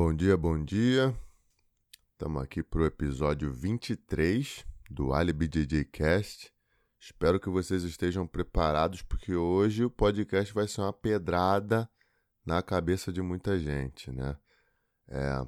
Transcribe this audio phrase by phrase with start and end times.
[0.00, 1.12] Bom dia, bom dia.
[2.12, 6.54] Estamos aqui para o episódio 23 do Alibi DJ Cast.
[7.00, 11.90] Espero que vocês estejam preparados, porque hoje o podcast vai ser uma pedrada
[12.46, 14.36] na cabeça de muita gente, né?
[15.08, 15.44] É,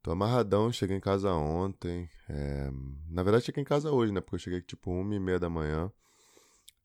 [0.00, 2.08] tô amarradão, cheguei em casa ontem.
[2.28, 2.70] É,
[3.10, 4.20] na verdade, cheguei em casa hoje, né?
[4.20, 5.90] Porque eu cheguei tipo uma e meia da manhã.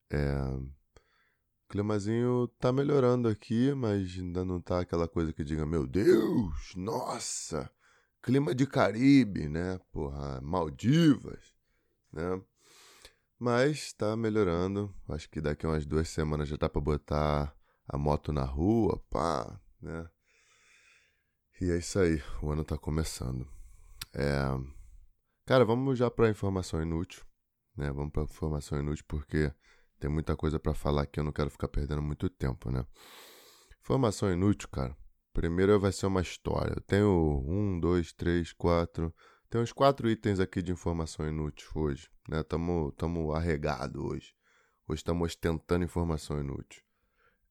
[0.10, 0.34] É,
[1.68, 6.74] o climazinho tá melhorando aqui, mas ainda não tá aquela coisa que diga, meu Deus,
[6.76, 7.70] nossa,
[8.22, 9.78] clima de Caribe, né?
[9.92, 11.54] Porra, Maldivas,
[12.12, 12.42] né?
[13.38, 14.96] Mas tá melhorando.
[15.10, 17.54] Acho que daqui a umas duas semanas já dá pra botar
[17.86, 20.10] a moto na rua, pá, né?
[21.60, 23.46] E é isso aí, o ano tá começando.
[24.14, 24.42] É...
[25.46, 27.26] Cara, vamos já pra informação inútil,
[27.76, 27.92] né?
[27.92, 29.52] Vamos pra informação inútil porque
[30.00, 32.86] tem muita coisa para falar que eu não quero ficar perdendo muito tempo, né?
[33.82, 34.96] Informação inútil, cara.
[35.34, 36.74] Primeiro vai ser uma história.
[36.76, 39.14] Eu tenho um, dois, três, quatro.
[39.50, 42.44] Tem uns quatro itens aqui de informação inútil hoje, né?
[42.44, 44.34] Tamo, tamo arregado hoje.
[44.88, 46.82] Hoje estamos ostentando informação inútil.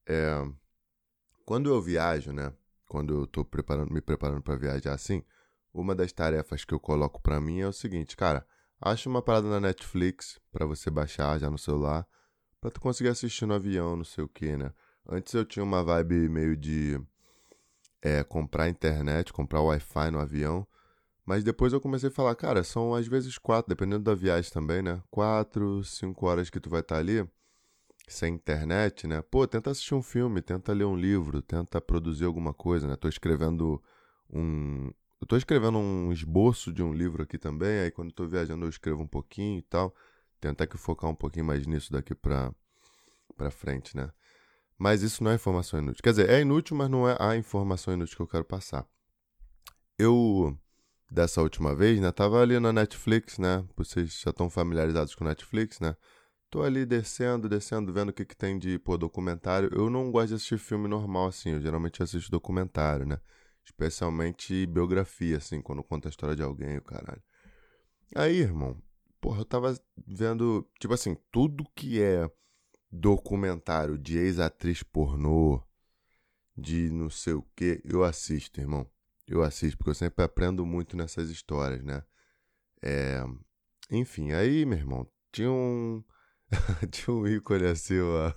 [0.07, 0.43] É,
[1.45, 2.53] quando eu viajo, né?
[2.89, 5.25] Quando eu tô preparando, me preparando para viajar assim,
[5.73, 8.47] uma das tarefas que eu coloco para mim é o seguinte, cara,
[8.81, 12.07] acha uma parada na Netflix para você baixar já no celular,
[12.61, 14.73] para tu conseguir assistir no avião, não sei o que, né?
[15.09, 17.01] Antes eu tinha uma vibe meio de
[18.03, 20.67] é, comprar internet, comprar Wi-Fi no avião,
[21.25, 24.83] mas depois eu comecei a falar, cara, são às vezes quatro, dependendo da viagem também,
[24.83, 25.03] né?
[25.11, 27.29] Quatro, cinco horas que tu vai estar tá ali
[28.07, 29.23] sem internet, né?
[29.23, 32.97] Pô, tenta assistir um filme, tenta ler um livro, tenta produzir alguma coisa, né?
[32.97, 33.83] Tô escrevendo
[34.31, 34.91] um.
[35.21, 38.71] Eu tô escrevendo um esboço de um livro aqui também, aí quando tô viajando eu
[38.71, 39.95] escrevo um pouquinho e tal.
[40.41, 42.53] Tentar que focar um pouquinho mais nisso daqui pra,
[43.37, 44.11] pra frente, né?
[44.79, 46.03] Mas isso não é informação inútil.
[46.03, 48.87] Quer dizer, é inútil, mas não é a informação inútil que eu quero passar.
[49.99, 50.57] Eu,
[51.11, 53.65] dessa última vez, né, tava ali na Netflix, né?
[53.75, 55.97] Vocês já estão familiarizados com Netflix, né?
[56.51, 59.71] Tô ali descendo, descendo, vendo o que, que tem de pô, documentário.
[59.73, 61.51] Eu não gosto de assistir filme normal, assim.
[61.51, 63.19] Eu geralmente assisto documentário, né?
[63.65, 67.23] Especialmente biografia, assim, quando conta a história de alguém, o caralho.
[68.15, 68.81] Aí, irmão,
[69.21, 72.31] porra, eu tava vendo, tipo assim, tudo que é
[72.91, 75.63] documentário de ex-atriz pornô,
[76.57, 78.89] de não sei o que, eu assisto, irmão.
[79.27, 82.03] Eu assisto, porque eu sempre aprendo muito nessas histórias, né?
[82.83, 83.23] É...
[83.91, 86.03] Enfim, aí, meu irmão, tinha um
[86.91, 88.35] Tinha um ícone assim, uma,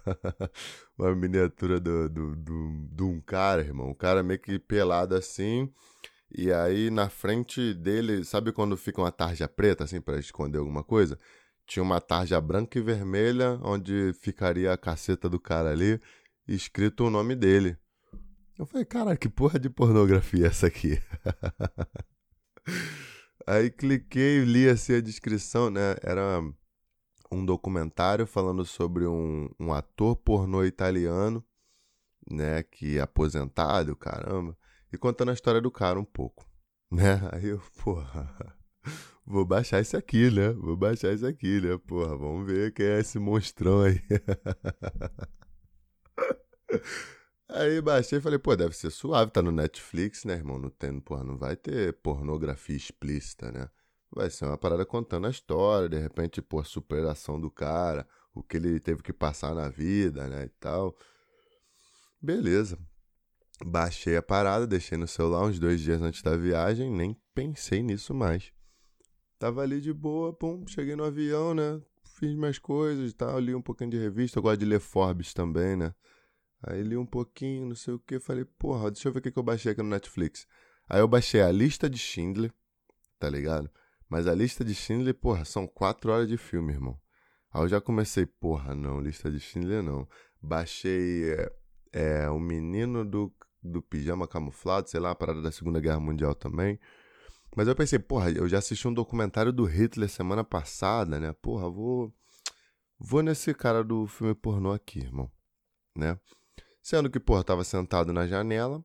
[0.98, 3.90] uma miniatura do, do, do, de um cara, irmão.
[3.90, 5.72] Um cara meio que pelado assim.
[6.32, 10.84] E aí na frente dele, sabe quando fica uma tarja preta, assim, para esconder alguma
[10.84, 11.18] coisa?
[11.66, 16.00] Tinha uma tarja branca e vermelha, onde ficaria a caceta do cara ali,
[16.48, 17.78] escrito o nome dele.
[18.58, 21.02] Eu falei, cara, que porra de pornografia é essa aqui?
[23.48, 25.96] aí cliquei, li assim a descrição, né?
[26.04, 26.42] Era
[27.32, 31.44] um documentário falando sobre um, um ator pornô italiano,
[32.30, 34.58] né, que é aposentado, caramba,
[34.92, 36.46] e contando a história do cara um pouco,
[36.92, 37.22] né?
[37.32, 38.56] Aí eu, porra,
[39.26, 40.52] vou baixar isso aqui, né?
[40.54, 41.78] Vou baixar isso aqui, né?
[41.78, 44.02] Porra, vamos ver quem é esse monstrão aí.
[47.52, 50.60] Aí baixei e falei, pô, deve ser suave, tá no Netflix, né, irmão?
[50.60, 53.68] Não tem, porra, não vai ter pornografia explícita, né?
[54.12, 58.58] Vai ser uma parada contando a história, de repente, pô, superação do cara, o que
[58.58, 60.96] ele teve que passar na vida, né, e tal.
[62.22, 62.78] Beleza.
[63.66, 68.14] Baixei a parada, deixei no celular uns dois dias antes da viagem, nem pensei nisso
[68.14, 68.54] mais.
[69.38, 71.82] Tava ali de boa, pum, cheguei no avião, né?
[72.04, 75.34] Fiz minhas coisas e tal, li um pouquinho de revista, eu gosto de ler Forbes
[75.34, 75.94] também, né?
[76.62, 79.38] Aí li um pouquinho, não sei o que, falei, porra, deixa eu ver o que
[79.38, 80.46] eu baixei aqui no Netflix.
[80.88, 82.54] Aí eu baixei a lista de Schindler,
[83.18, 83.70] tá ligado?
[84.10, 87.00] Mas a lista de Schindler, porra, são quatro horas de filme, irmão.
[87.54, 90.08] Aí eu já comecei, porra, não, lista de Schindler não.
[90.42, 91.54] Baixei é,
[91.92, 96.34] é, o menino do, do pijama camuflado, sei lá, a parada da Segunda Guerra Mundial
[96.36, 96.80] também.
[97.56, 101.34] Mas eu pensei, porra, eu já assisti um documentário do Hitler semana passada, né?
[101.42, 102.14] Porra, vou.
[103.00, 105.32] Vou nesse cara do filme pornô aqui, irmão.
[105.96, 106.20] Né?
[106.82, 108.84] Sendo que, porra, tava sentado na janela,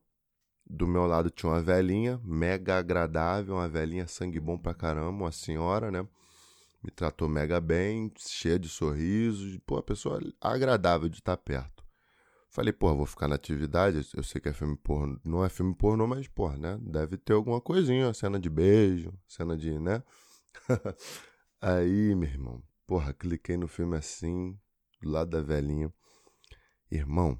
[0.65, 5.31] do meu lado tinha uma velhinha, mega agradável, uma velhinha sangue bom pra caramba, uma
[5.31, 6.07] senhora, né?
[6.81, 11.74] Me tratou mega bem, cheia de sorrisos, pô, a pessoa agradável de estar perto.
[12.55, 15.75] Falei, pô, vou ficar na atividade, eu sei que é filme pornô, não é filme
[15.75, 16.79] pornô, mas, pô, né?
[16.81, 20.01] Deve ter alguma coisinha, cena de beijo, cena de, né?
[21.59, 24.57] Aí, meu irmão, porra, cliquei no filme assim,
[25.01, 25.93] do lado da velhinha.
[26.89, 27.37] Irmão,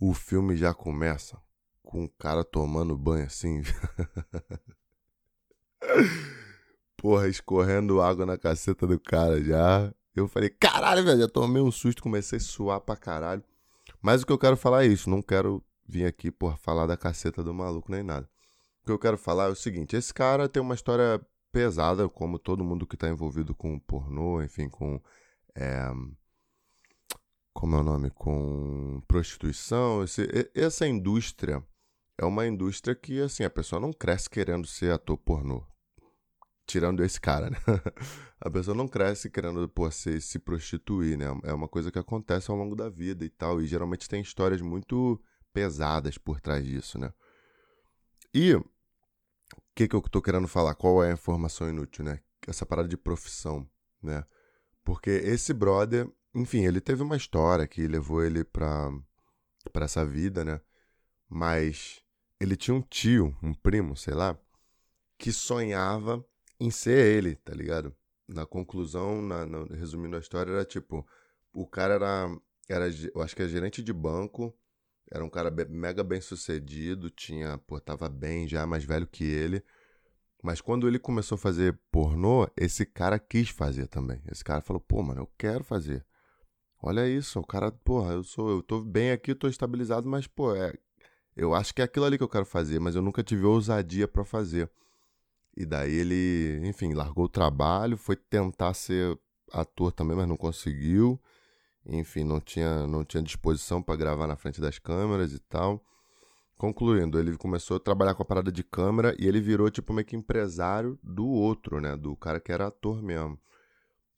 [0.00, 1.40] o filme já começa
[1.84, 3.62] com um cara tomando banho assim.
[6.96, 9.94] Porra, escorrendo água na caceta do cara já.
[10.16, 13.44] Eu falei, caralho, velho, já tomei um susto, comecei a suar pra caralho.
[14.00, 16.96] Mas o que eu quero falar é isso, não quero vir aqui, porra, falar da
[16.96, 18.26] caceta do maluco nem nada.
[18.82, 21.20] O que eu quero falar é o seguinte, esse cara tem uma história
[21.52, 25.00] pesada, como todo mundo que tá envolvido com pornô, enfim, com...
[25.54, 25.90] É,
[27.52, 28.10] como é o nome?
[28.10, 30.02] Com prostituição.
[30.02, 31.62] Esse, essa indústria
[32.18, 35.62] é uma indústria que, assim, a pessoa não cresce querendo ser ator pornô
[36.66, 37.56] tirando esse cara, né?
[38.40, 41.26] A pessoa não cresce querendo pô, se, se prostituir, né?
[41.44, 43.62] É uma coisa que acontece ao longo da vida e tal.
[43.62, 45.22] E geralmente tem histórias muito
[45.52, 47.12] pesadas por trás disso, né?
[48.34, 48.64] E o
[49.74, 50.74] que, que eu tô querendo falar?
[50.74, 52.20] Qual é a informação inútil, né?
[52.46, 53.66] Essa parada de profissão,
[54.02, 54.24] né?
[54.84, 58.90] Porque esse brother, enfim, ele teve uma história que levou ele pra,
[59.72, 60.60] pra essa vida, né?
[61.28, 62.02] Mas
[62.38, 64.38] ele tinha um tio, um primo, sei lá,
[65.18, 66.24] que sonhava
[66.58, 67.94] em ser ele, tá ligado?
[68.26, 71.06] Na conclusão, na, na, resumindo a história, era tipo,
[71.52, 72.38] o cara era,
[72.68, 74.56] era, eu acho que é gerente de banco,
[75.10, 79.62] era um cara mega bem sucedido, tinha, pô, tava bem já, mais velho que ele.
[80.42, 84.20] Mas quando ele começou a fazer pornô, esse cara quis fazer também.
[84.30, 86.04] Esse cara falou, pô, mano, eu quero fazer.
[86.82, 90.54] Olha isso, o cara, porra, eu sou, eu tô bem aqui, tô estabilizado, mas, pô,
[90.54, 90.74] é,
[91.36, 94.06] eu acho que é aquilo ali que eu quero fazer, mas eu nunca tive ousadia
[94.06, 94.70] para fazer.
[95.56, 99.18] E daí ele, enfim, largou o trabalho, foi tentar ser
[99.50, 101.18] ator também, mas não conseguiu.
[101.86, 105.82] Enfim, não tinha, não tinha disposição para gravar na frente das câmeras e tal.
[106.58, 110.06] Concluindo, ele começou a trabalhar com a parada de câmera e ele virou tipo meio
[110.06, 111.96] que empresário do outro, né?
[111.96, 113.38] Do cara que era ator mesmo.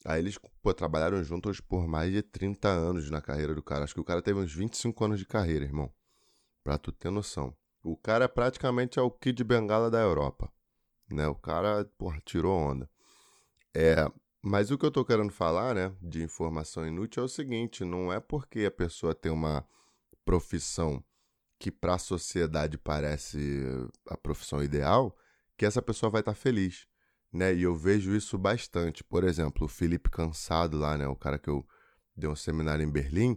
[0.05, 3.85] Aí eles pô, trabalharam juntos por mais de 30 anos na carreira do cara.
[3.85, 5.93] Acho que o cara teve uns 25 anos de carreira, irmão.
[6.65, 7.55] Pra tu ter noção.
[7.83, 10.51] O cara é praticamente é o Kid Bengala da Europa
[11.11, 11.27] né?
[11.29, 12.89] O cara, porra, tirou onda.
[13.75, 14.11] É,
[14.43, 18.13] mas o que eu tô querendo falar, né, de informação inútil é o seguinte, não
[18.13, 19.67] é porque a pessoa tem uma
[20.25, 21.03] profissão
[21.59, 23.65] que para a sociedade parece
[24.09, 25.17] a profissão ideal,
[25.57, 26.87] que essa pessoa vai estar tá feliz,
[27.33, 27.53] né?
[27.55, 29.03] E eu vejo isso bastante.
[29.03, 31.67] Por exemplo, o Felipe Cansado lá, né, o cara que eu
[32.17, 33.37] dei um seminário em Berlim,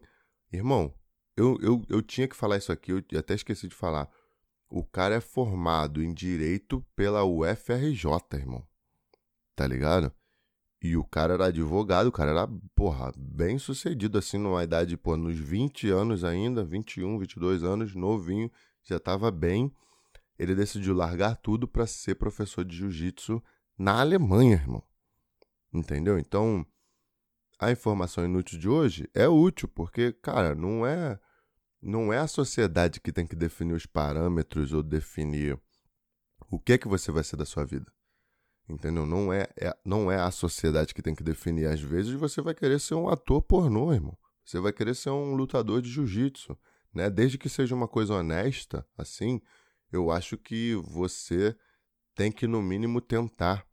[0.52, 0.94] irmão,
[1.36, 4.10] eu, eu, eu tinha que falar isso aqui, eu até esqueci de falar.
[4.72, 8.66] O cara é formado em direito pela UFRJ, irmão.
[9.54, 10.14] Tá ligado?
[10.82, 15.18] E o cara era advogado, o cara era, porra, bem sucedido, assim, numa idade, pô,
[15.18, 18.50] nos 20 anos ainda, 21, 22 anos, novinho,
[18.82, 19.70] já tava bem.
[20.40, 23.44] Ele decidiu largar tudo para ser professor de jiu-jitsu
[23.78, 24.82] na Alemanha, irmão.
[25.74, 26.18] Entendeu?
[26.18, 26.66] Então,
[27.60, 31.20] a informação inútil de hoje é útil, porque, cara, não é
[31.82, 35.60] não é a sociedade que tem que definir os parâmetros ou definir
[36.50, 37.92] o que é que você vai ser da sua vida.
[38.70, 39.06] Entendeu?
[39.06, 41.66] Não é, é, não é a sociedade que tem que definir.
[41.66, 44.18] Às vezes você vai querer ser um ator pornô, irmão.
[44.46, 46.58] Você vai querer ser um lutador de jiu-jitsu,
[46.94, 47.10] né?
[47.10, 49.42] Desde que seja uma coisa honesta, assim,
[49.92, 51.56] eu acho que você
[52.16, 53.66] tem que no mínimo tentar,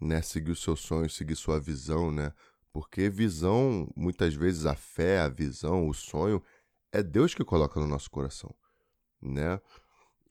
[0.00, 2.32] né, seguir o seu sonho, seguir sua visão, né?
[2.72, 6.42] Porque visão, muitas vezes a fé, a visão, o sonho
[6.92, 8.54] é Deus que coloca no nosso coração,
[9.20, 9.60] né?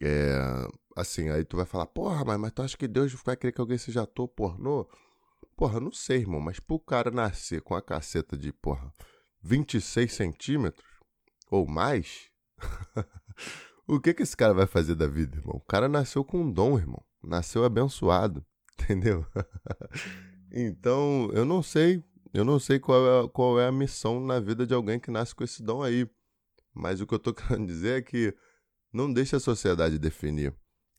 [0.01, 3.53] É, assim, aí tu vai falar, porra, mas, mas tu acha que Deus vai querer
[3.53, 4.87] que alguém seja ator pornô?
[5.55, 8.91] Porra, não sei, irmão, mas pro cara nascer com a caceta de, porra,
[9.41, 10.89] 26 centímetros
[11.49, 12.29] ou mais,
[13.87, 15.55] o que que esse cara vai fazer da vida, irmão?
[15.57, 17.03] O cara nasceu com um dom, irmão.
[17.23, 19.25] Nasceu abençoado, entendeu?
[20.51, 22.03] então, eu não sei,
[22.33, 25.33] eu não sei qual é, qual é a missão na vida de alguém que nasce
[25.33, 26.09] com esse dom aí.
[26.75, 28.35] Mas o que eu tô querendo dizer é que
[28.91, 30.53] não deixe a sociedade definir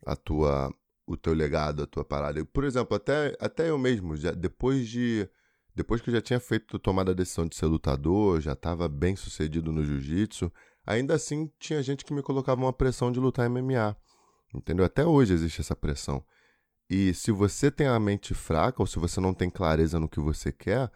[0.04, 0.73] a tua,
[1.06, 2.45] o teu legado, a tua parada.
[2.47, 5.28] Por exemplo, até, até eu mesmo, já, depois de
[5.75, 9.14] depois que eu já tinha feito tomada a decisão de ser lutador, já estava bem
[9.14, 10.50] sucedido no jiu-jitsu,
[10.87, 13.95] ainda assim tinha gente que me colocava uma pressão de lutar MMA.
[14.54, 14.87] Entendeu?
[14.87, 16.25] Até hoje existe essa pressão.
[16.88, 20.18] E se você tem a mente fraca ou se você não tem clareza no que
[20.18, 20.90] você quer,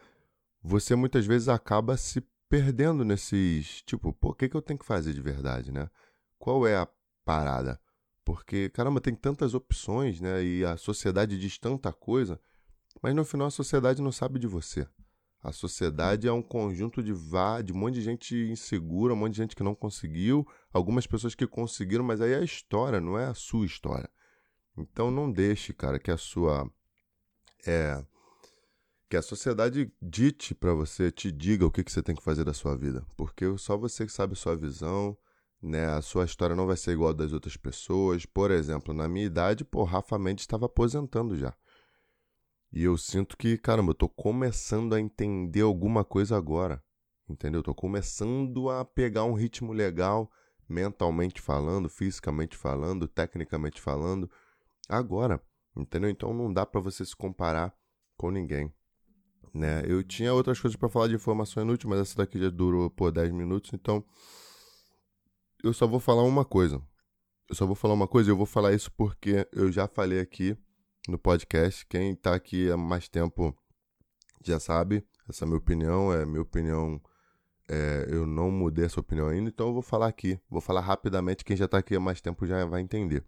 [0.62, 3.80] você muitas vezes acaba se perdendo nesses.
[3.82, 5.88] Tipo, pô, o que, que eu tenho que fazer de verdade, né?
[6.38, 6.88] Qual é a
[7.24, 7.80] parada?
[8.24, 10.44] Porque, caramba, tem tantas opções, né?
[10.44, 12.38] E a sociedade diz tanta coisa,
[13.00, 14.86] mas no final a sociedade não sabe de você.
[15.42, 19.32] A sociedade é um conjunto de, vá, de um monte de gente insegura, um monte
[19.32, 23.18] de gente que não conseguiu, algumas pessoas que conseguiram, mas aí é a história, não
[23.18, 24.10] é a sua história.
[24.76, 26.70] Então não deixe, cara, que a sua
[27.66, 28.04] é,
[29.10, 32.44] que a sociedade dite para você, te diga o que, que você tem que fazer
[32.44, 33.04] da sua vida.
[33.16, 35.18] Porque só você que sabe a sua visão,
[35.60, 35.86] né?
[35.86, 38.24] A sua história não vai ser igual a das outras pessoas.
[38.24, 41.52] Por exemplo, na minha idade, pô, Rafa Mendes estava aposentando já.
[42.72, 46.80] E eu sinto que, caramba, eu tô começando a entender alguma coisa agora.
[47.28, 47.64] Entendeu?
[47.64, 50.30] Tô começando a pegar um ritmo legal,
[50.68, 54.30] mentalmente falando, fisicamente falando, tecnicamente falando,
[54.88, 55.42] agora.
[55.76, 56.08] Entendeu?
[56.08, 57.74] Então não dá para você se comparar
[58.16, 58.72] com ninguém.
[59.52, 59.82] Né?
[59.86, 63.10] Eu tinha outras coisas para falar de informação inútil, mas essa daqui já durou por
[63.10, 64.04] 10 minutos, então
[65.62, 66.80] eu só vou falar uma coisa.
[67.48, 70.56] Eu só vou falar uma coisa, eu vou falar isso porque eu já falei aqui
[71.08, 71.84] no podcast.
[71.86, 73.56] Quem está aqui há mais tempo
[74.44, 77.00] já sabe, essa é a minha opinião, é minha opinião.
[77.68, 80.40] É, eu não mudei essa opinião ainda, então eu vou falar aqui.
[80.48, 83.24] Vou falar rapidamente, quem já está aqui há mais tempo já vai entender.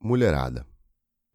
[0.00, 0.66] Mulherada.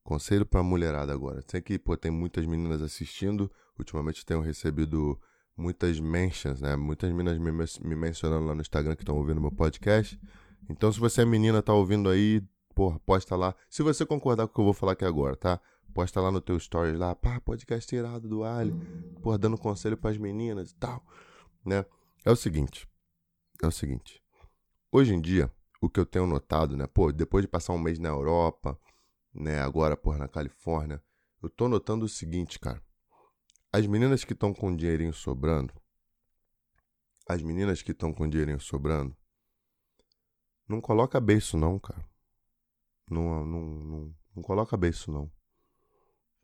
[0.07, 1.43] Conselho para mulherada agora.
[1.45, 3.51] Sei que pô, tem muitas meninas assistindo.
[3.77, 5.19] Ultimamente tenho recebido
[5.57, 6.77] muitas mentions, né?
[6.77, 10.17] Muitas meninas me, me mencionando lá no Instagram que estão ouvindo meu podcast.
[10.69, 12.41] Então, se você é menina, tá ouvindo aí,
[12.73, 13.53] porra, posta lá.
[13.69, 15.59] Se você concordar com o que eu vou falar aqui agora, tá?
[15.93, 18.73] Posta lá no teu stories lá, pá, podcast irado do Ali,
[19.21, 21.05] porra, dando conselho para as meninas e tal,
[21.65, 21.85] né?
[22.23, 22.87] É o seguinte,
[23.61, 24.23] é o seguinte.
[24.89, 26.87] Hoje em dia, o que eu tenho notado, né?
[26.87, 28.79] Pô, depois de passar um mês na Europa,
[29.37, 29.59] né?
[29.59, 31.03] Agora, porra, na Califórnia,
[31.41, 32.81] eu tô notando o seguinte, cara.
[33.71, 35.73] As meninas que estão com dinheirinho sobrando,
[37.27, 39.15] as meninas que estão com dinheirinho sobrando,
[40.67, 42.05] não coloca beijo não, cara.
[43.09, 45.31] Não, não, não, não coloca beijo, não.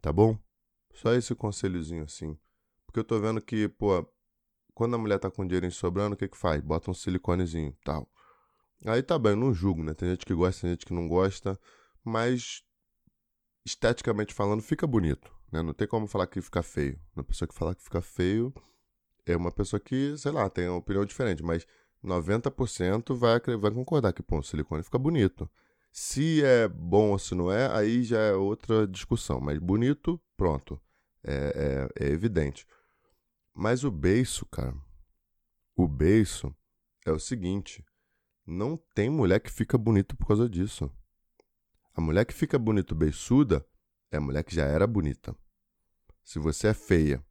[0.01, 0.37] Tá bom?
[0.93, 2.37] Só esse conselhozinho assim.
[2.85, 4.07] Porque eu tô vendo que, pô,
[4.73, 6.61] quando a mulher tá com dinheiro sobrando, o que que faz?
[6.61, 8.09] Bota um siliconezinho tal.
[8.85, 9.93] Aí tá bem, eu não julgo, né?
[9.93, 11.59] Tem gente que gosta, tem gente que não gosta.
[12.03, 12.63] Mas,
[13.65, 15.31] esteticamente falando, fica bonito.
[15.51, 15.61] Né?
[15.61, 16.99] Não tem como falar que fica feio.
[17.15, 18.53] Uma pessoa que fala que fica feio
[19.25, 21.43] é uma pessoa que, sei lá, tem uma opinião diferente.
[21.43, 21.65] Mas
[22.03, 25.49] 90% vai, vai concordar que, pô, o silicone fica bonito.
[25.91, 29.39] Se é bom ou se não é, aí já é outra discussão.
[29.39, 30.81] Mas bonito, pronto.
[31.23, 32.65] É, é, é evidente.
[33.53, 34.75] Mas o beiço, cara.
[35.75, 36.53] O beiço
[37.05, 37.85] é o seguinte:
[38.45, 40.91] não tem mulher que fica bonita por causa disso.
[41.95, 43.65] A mulher que fica bonito beiçuda
[44.11, 45.35] é a mulher que já era bonita.
[46.23, 47.23] Se você é feia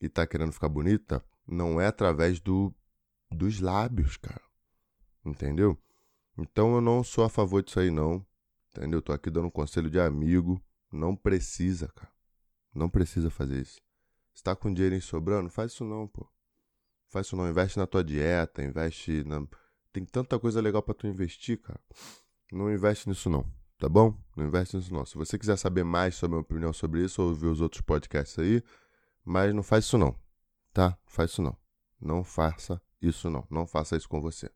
[0.00, 2.72] e tá querendo ficar bonita, não é através do,
[3.30, 4.42] dos lábios, cara.
[5.24, 5.80] Entendeu?
[6.38, 8.24] Então eu não sou a favor disso aí, não.
[8.70, 8.98] Entendeu?
[8.98, 10.62] Eu tô aqui dando um conselho de amigo.
[10.90, 12.12] Não precisa, cara.
[12.74, 13.80] Não precisa fazer isso.
[14.32, 16.28] Se tá com dinheiro sobrando, faz isso não, pô.
[17.08, 17.48] Faz isso não.
[17.48, 19.46] Investe na tua dieta, investe na.
[19.92, 21.80] Tem tanta coisa legal para tu investir, cara.
[22.50, 23.44] Não investe nisso não,
[23.82, 24.16] tá bom?
[24.36, 25.04] Não investe nisso não.
[25.04, 27.80] Se você quiser saber mais sobre a minha opinião sobre isso, ou ouvir os outros
[27.80, 28.62] podcasts aí,
[29.24, 30.16] mas não faz isso não,
[30.72, 30.96] tá?
[31.04, 31.56] Faz isso não.
[32.00, 33.44] Não faça isso não.
[33.50, 34.48] Não faça isso com você,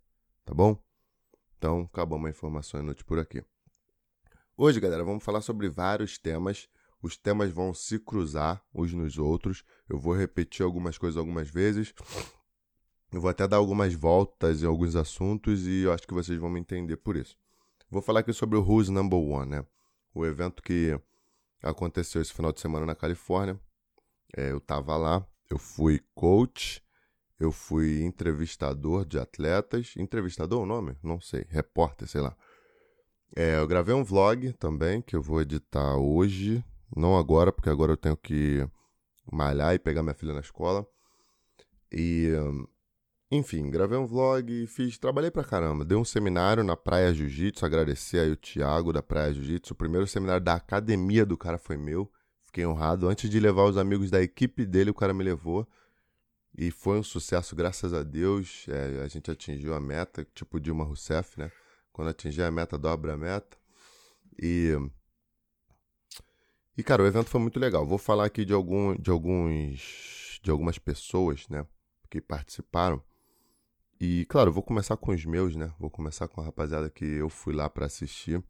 [0.45, 0.81] tá bom?
[1.59, 3.43] Então, acabou uma informação inútil por aqui.
[4.57, 6.69] Hoje, galera, vamos falar sobre vários temas.
[7.03, 9.65] Os temas vão se cruzar uns nos outros.
[9.89, 11.93] Eu vou repetir algumas coisas algumas vezes.
[13.11, 16.49] Eu vou até dar algumas voltas em alguns assuntos e eu acho que vocês vão
[16.49, 17.37] me entender por isso.
[17.91, 19.67] Vou falar aqui sobre o Who's Number One, né?
[20.15, 20.99] O evento que
[21.63, 23.59] aconteceu esse final de semana na Califórnia.
[24.37, 26.83] É, eu tava lá, eu fui coach
[27.39, 29.95] eu fui entrevistador de atletas.
[29.97, 30.97] Entrevistador é o nome?
[31.03, 31.45] Não sei.
[31.49, 32.35] Repórter, sei lá.
[33.35, 36.65] É, eu gravei um vlog também que eu vou editar hoje.
[36.97, 38.67] Não agora, porque agora eu tenho que
[39.31, 40.87] malhar e pegar minha filha na escola.
[41.93, 42.31] E.
[43.29, 45.85] Enfim, gravei um vlog, fiz, trabalhei pra caramba.
[45.85, 49.73] Dei um seminário na Praia Jiu-Jitsu, agradecer aí o Thiago da Praia Jiu-Jitsu.
[49.73, 52.09] O primeiro seminário da academia do cara foi meu.
[52.45, 53.09] Fiquei honrado.
[53.09, 55.67] Antes de levar os amigos da equipe dele, o cara me levou.
[56.57, 58.65] E foi um sucesso, graças a Deus.
[58.69, 61.51] É, a gente atingiu a meta, tipo Dilma Rousseff, né?
[61.93, 63.59] Quando atingir a meta, dobra a meta.
[64.41, 64.71] E.
[66.79, 67.85] E, cara, o evento foi muito legal.
[67.85, 71.67] Vou falar aqui de, algum, de, alguns, de algumas pessoas, né?
[72.09, 73.03] Que participaram.
[73.99, 75.73] E, claro, vou começar com os meus, né?
[75.79, 78.43] Vou começar com a rapaziada que eu fui lá para assistir.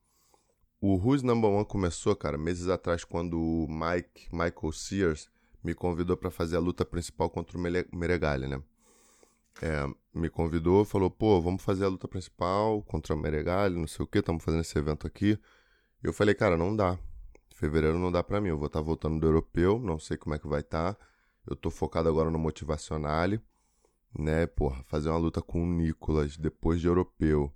[0.81, 5.31] O Who's Number One começou, cara, meses atrás, quando o Mike, Michael Sears
[5.63, 8.61] me convidou para fazer a luta principal contra o Meregali, né?
[9.63, 14.05] É, me convidou, falou, pô, vamos fazer a luta principal contra o Meregali, não sei
[14.05, 15.39] o que, estamos fazendo esse evento aqui.
[16.03, 16.99] Eu falei, cara, não dá.
[17.55, 20.35] Fevereiro não dá para mim, eu vou estar tá voltando do europeu, não sei como
[20.35, 20.95] é que vai estar.
[20.95, 21.07] Tá.
[21.47, 23.41] Eu tô focado agora no Motivacionale,
[24.19, 24.47] né?
[24.47, 27.53] Porra, fazer uma luta com o Nicolas depois de europeu,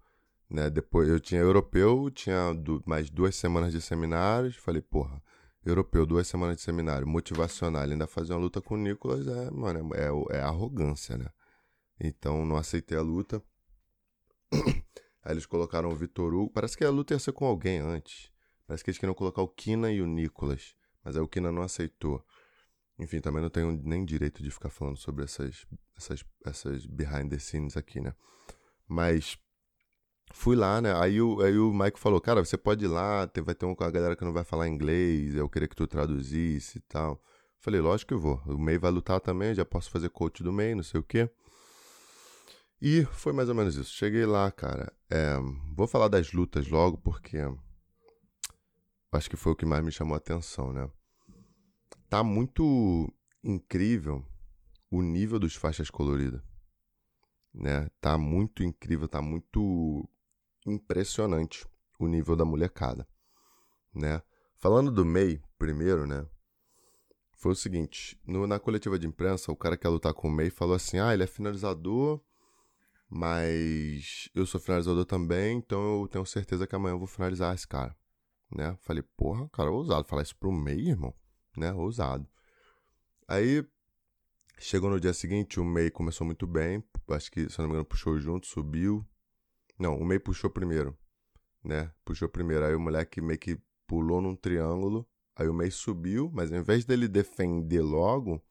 [0.49, 0.69] né?
[0.71, 2.55] Depois eu tinha europeu, tinha
[2.87, 5.23] mais duas semanas de seminários, falei, porra,
[5.65, 9.95] europeu, duas semanas de seminário, motivacional, ainda fazer uma luta com o Nicolas, é, mano,
[9.95, 11.27] é, é, é arrogância, né?
[12.01, 13.43] Então não aceitei a luta.
[15.23, 16.51] Aí eles colocaram o Vitor Hugo.
[16.51, 18.33] Parece que a luta ia ser com alguém antes.
[18.67, 20.75] Parece que eles queriam colocar o Kina e o Nicolas.
[21.05, 22.25] Mas aí o Kina não aceitou.
[23.01, 25.67] Enfim, também não tenho nem direito de ficar falando sobre essas,
[25.97, 28.15] essas, essas behind the scenes aqui, né?
[28.87, 29.39] Mas
[30.33, 30.95] fui lá, né?
[31.01, 34.15] Aí o, aí o Mike falou, cara, você pode ir lá, vai ter uma galera
[34.15, 37.23] que não vai falar inglês, eu queria que tu traduzisse e tal.
[37.59, 38.41] Falei, lógico que vou.
[38.47, 41.29] O May vai lutar também, já posso fazer coach do May, não sei o quê.
[42.83, 43.93] E foi mais ou menos isso.
[43.93, 44.93] Cheguei lá, cara.
[45.11, 45.37] É,
[45.75, 47.39] vou falar das lutas logo, porque
[49.13, 50.91] acho que foi o que mais me chamou a atenção, né?
[52.11, 53.09] Tá muito
[53.41, 54.27] incrível
[54.91, 56.43] o nível dos faixas coloridas,
[57.55, 57.89] né?
[58.01, 60.09] Tá muito incrível, tá muito
[60.67, 61.65] impressionante
[62.01, 63.07] o nível da molecada,
[63.95, 64.21] né?
[64.57, 66.27] Falando do May primeiro, né?
[67.37, 70.33] Foi o seguinte, no, na coletiva de imprensa, o cara que ia lutar com o
[70.33, 72.21] May falou assim: "Ah, ele é finalizador,
[73.09, 77.69] mas eu sou finalizador também, então eu tenho certeza que amanhã eu vou finalizar esse
[77.69, 77.97] cara.
[78.51, 78.77] Né?
[78.81, 80.09] Falei, porra, cara, ousado.
[80.09, 81.15] Falar isso pro meio, irmão.
[81.57, 81.73] Né?
[81.73, 82.29] Ousado.
[83.27, 83.65] Aí,
[84.59, 86.83] chegou no dia seguinte, o May começou muito bem.
[87.09, 89.07] Acho que, se não me engano, puxou junto, subiu.
[89.79, 90.97] Não, o May puxou primeiro.
[91.65, 91.91] Né?
[92.05, 92.65] Puxou primeiro.
[92.65, 95.09] Aí o moleque meio que pulou num triângulo.
[95.35, 98.43] Aí o May subiu, mas ao invés dele defender logo,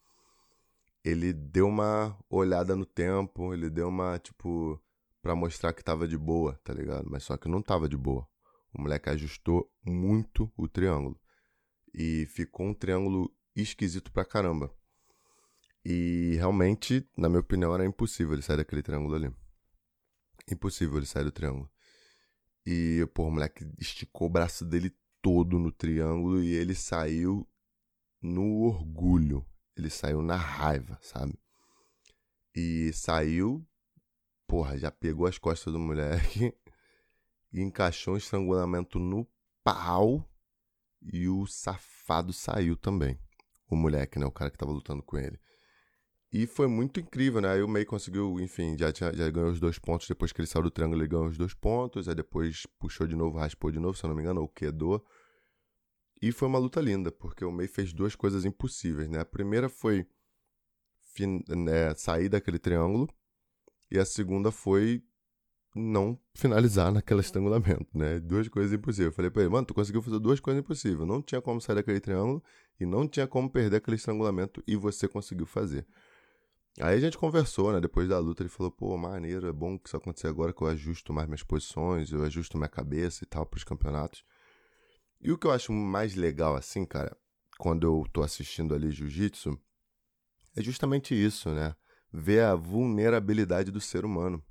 [1.03, 4.81] ele deu uma olhada no tempo, ele deu uma, tipo,
[5.21, 7.09] pra mostrar que tava de boa, tá ligado?
[7.09, 8.27] Mas só que não tava de boa.
[8.73, 11.19] O moleque ajustou muito o triângulo.
[11.93, 14.73] E ficou um triângulo esquisito pra caramba.
[15.83, 19.33] E realmente, na minha opinião, era impossível ele sair daquele triângulo ali.
[20.51, 21.69] Impossível ele sair do triângulo.
[22.65, 27.47] E, pô, o moleque esticou o braço dele todo no triângulo e ele saiu
[28.21, 29.45] no orgulho
[29.79, 31.33] ele saiu na raiva, sabe?
[32.53, 33.65] E saiu,
[34.45, 36.53] porra, já pegou as costas do moleque
[37.51, 39.25] e encaixou um estrangulamento no
[39.63, 40.28] pau
[41.01, 43.19] e o safado saiu também.
[43.69, 44.25] O moleque, né?
[44.25, 45.39] O cara que tava lutando com ele.
[46.31, 47.49] E foi muito incrível, né?
[47.49, 50.07] Aí o May conseguiu, enfim, já, tinha, já ganhou os dois pontos.
[50.07, 52.07] Depois que ele saiu do triângulo, ele ganhou os dois pontos.
[52.07, 55.05] Aí depois puxou de novo, raspou de novo, se eu não me engano, ou quedou.
[56.21, 59.19] E foi uma luta linda, porque o May fez duas coisas impossíveis, né?
[59.19, 60.05] A primeira foi
[61.55, 63.09] né, sair daquele triângulo,
[63.89, 65.03] e a segunda foi
[65.75, 68.19] não finalizar naquele estrangulamento, né?
[68.19, 69.07] Duas coisas impossíveis.
[69.07, 71.07] Eu falei pra ele, mano, tu conseguiu fazer duas coisas impossíveis.
[71.07, 72.43] Não tinha como sair daquele triângulo
[72.79, 75.85] e não tinha como perder aquele estrangulamento e você conseguiu fazer.
[76.79, 77.81] Aí a gente conversou, né?
[77.81, 80.67] Depois da luta, ele falou, pô, maneiro, é bom que isso aconteça agora que eu
[80.67, 84.23] ajusto mais minhas posições, eu ajusto minha cabeça e tal pros campeonatos.
[85.21, 87.15] E o que eu acho mais legal, assim, cara,
[87.57, 89.59] quando eu tô assistindo ali jiu-jitsu,
[90.55, 91.75] é justamente isso, né?
[92.11, 94.41] Ver a vulnerabilidade do ser humano,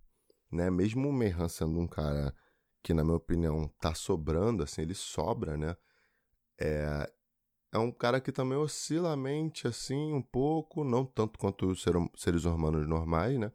[0.51, 0.71] né?
[0.71, 2.35] Mesmo o Mehan sendo um cara
[2.83, 5.77] que, na minha opinião, tá sobrando, assim, ele sobra, né?
[6.61, 7.11] É,
[7.73, 11.85] é um cara que também oscila a mente, assim, um pouco, não tanto quanto os
[12.17, 13.53] seres humanos normais, né?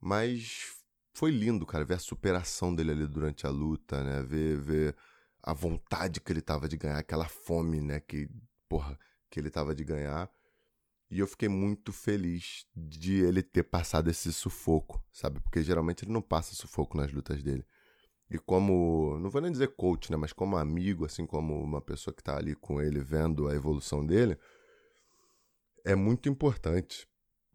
[0.00, 0.82] Mas
[1.14, 4.22] foi lindo, cara, ver a superação dele ali durante a luta, né?
[4.22, 4.96] Ver, ver
[5.42, 8.28] a vontade que ele tava de ganhar, aquela fome, né, que,
[8.68, 8.98] porra,
[9.30, 10.30] que ele tava de ganhar.
[11.10, 15.40] E eu fiquei muito feliz de ele ter passado esse sufoco, sabe?
[15.40, 17.64] Porque geralmente ele não passa sufoco nas lutas dele.
[18.30, 22.12] E como, não vou nem dizer coach, né, mas como amigo, assim como uma pessoa
[22.12, 24.38] que tá ali com ele vendo a evolução dele,
[25.82, 27.08] é muito importante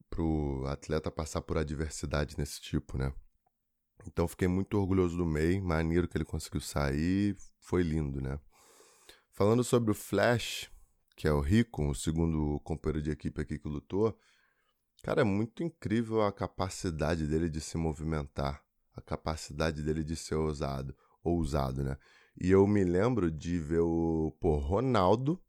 [0.09, 3.13] pro atleta passar por adversidade nesse tipo, né?
[4.07, 8.39] Então fiquei muito orgulhoso do May, maneiro que ele conseguiu sair, foi lindo, né?
[9.31, 10.69] Falando sobre o Flash,
[11.15, 14.17] que é o Rico, o segundo companheiro de equipe aqui que lutou,
[15.04, 18.63] cara, é muito incrível a capacidade dele de se movimentar,
[18.95, 21.97] a capacidade dele de ser ousado, ousado, né?
[22.39, 25.41] E eu me lembro de ver o pô, Ronaldo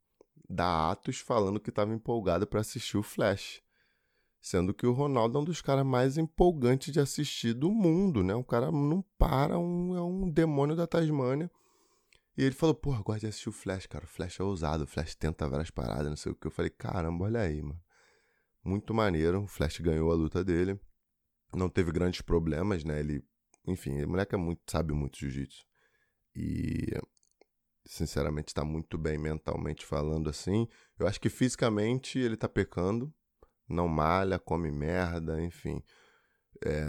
[0.49, 3.63] da Atos falando que estava empolgado para assistir o Flash.
[4.41, 8.35] Sendo que o Ronaldo é um dos caras mais empolgantes de assistir do mundo, né?
[8.35, 11.51] O cara não para, um, é um demônio da Tasmânia.
[12.37, 14.05] E ele falou, porra, gosto de assistir o Flash, cara.
[14.05, 16.47] O Flash é ousado, o Flash tenta várias paradas, não sei o que.
[16.47, 17.81] Eu falei, caramba, olha aí, mano.
[18.65, 19.43] Muito maneiro.
[19.43, 20.81] O Flash ganhou a luta dele.
[21.53, 22.99] Não teve grandes problemas, né?
[22.99, 23.25] Ele,
[23.67, 25.65] enfim, o moleque é muito, sabe muito jiu-jitsu.
[26.35, 26.89] E,
[27.85, 30.67] sinceramente, tá muito bem mentalmente falando assim.
[30.99, 33.15] Eu acho que fisicamente ele tá pecando.
[33.69, 35.81] Não malha, come merda, enfim.
[36.65, 36.85] É,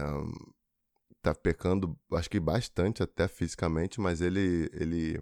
[1.22, 5.22] tá pecando, acho que bastante até fisicamente, mas ele, ele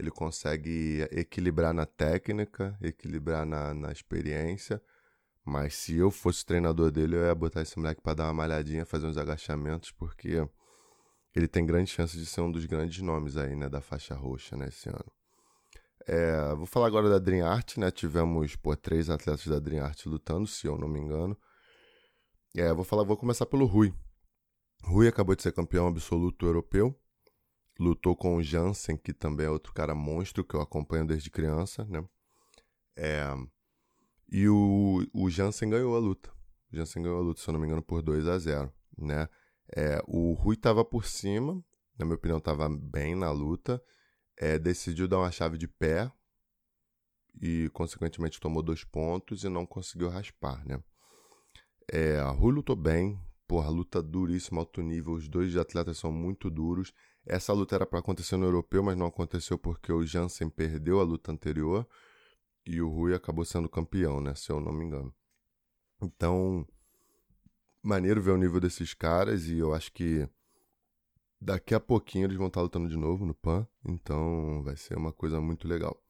[0.00, 4.82] ele consegue equilibrar na técnica, equilibrar na, na experiência.
[5.44, 8.86] Mas se eu fosse treinador dele, eu ia botar esse moleque para dar uma malhadinha,
[8.86, 10.48] fazer uns agachamentos, porque
[11.36, 14.56] ele tem grande chance de ser um dos grandes nomes aí, né, da faixa roxa,
[14.56, 15.12] né, esse ano.
[16.06, 17.90] É, vou falar agora da Dream Art, né?
[17.90, 21.36] Tivemos, pô, três atletas da Dream Art lutando, se eu não me engano.
[22.56, 23.94] É, vou falar, vou começar pelo Rui.
[24.82, 26.98] Rui acabou de ser campeão absoluto europeu.
[27.80, 31.82] Lutou com o Jansen, que também é outro cara monstro que eu acompanho desde criança,
[31.86, 32.06] né?
[32.94, 33.24] É,
[34.30, 36.30] e o, o Jansen ganhou a luta.
[36.70, 39.26] O Jansen ganhou a luta, se eu não me engano, por 2 a 0 né?
[39.74, 41.64] É, o Rui estava por cima,
[41.98, 43.82] na minha opinião, estava bem na luta.
[44.36, 46.12] É, decidiu dar uma chave de pé
[47.40, 50.82] e, consequentemente, tomou dois pontos e não conseguiu raspar, né?
[51.90, 55.14] É, a Rui lutou bem, porra, luta duríssima, alto nível.
[55.14, 56.92] Os dois atletas são muito duros.
[57.26, 61.02] Essa luta era para acontecer no europeu, mas não aconteceu porque o Jansen perdeu a
[61.02, 61.86] luta anterior
[62.66, 64.34] e o Rui acabou sendo campeão, né?
[64.34, 65.14] Se eu não me engano.
[66.02, 66.66] Então,
[67.82, 70.28] maneiro ver o nível desses caras e eu acho que
[71.40, 75.12] daqui a pouquinho eles vão estar lutando de novo no PAN, então vai ser uma
[75.12, 76.02] coisa muito legal.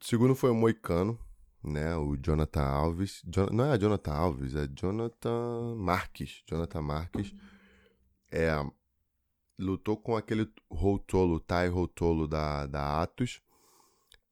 [0.00, 1.18] O segundo foi o Moicano,
[1.62, 1.94] né?
[1.96, 3.22] O Jonathan Alves.
[3.52, 6.42] não é Jonathan Alves, é Jonathan Marques.
[6.46, 7.34] Jonathan Marques
[8.30, 8.50] é,
[9.60, 13.40] lutou com aquele Routolo, Tai Routolo da, da Atos.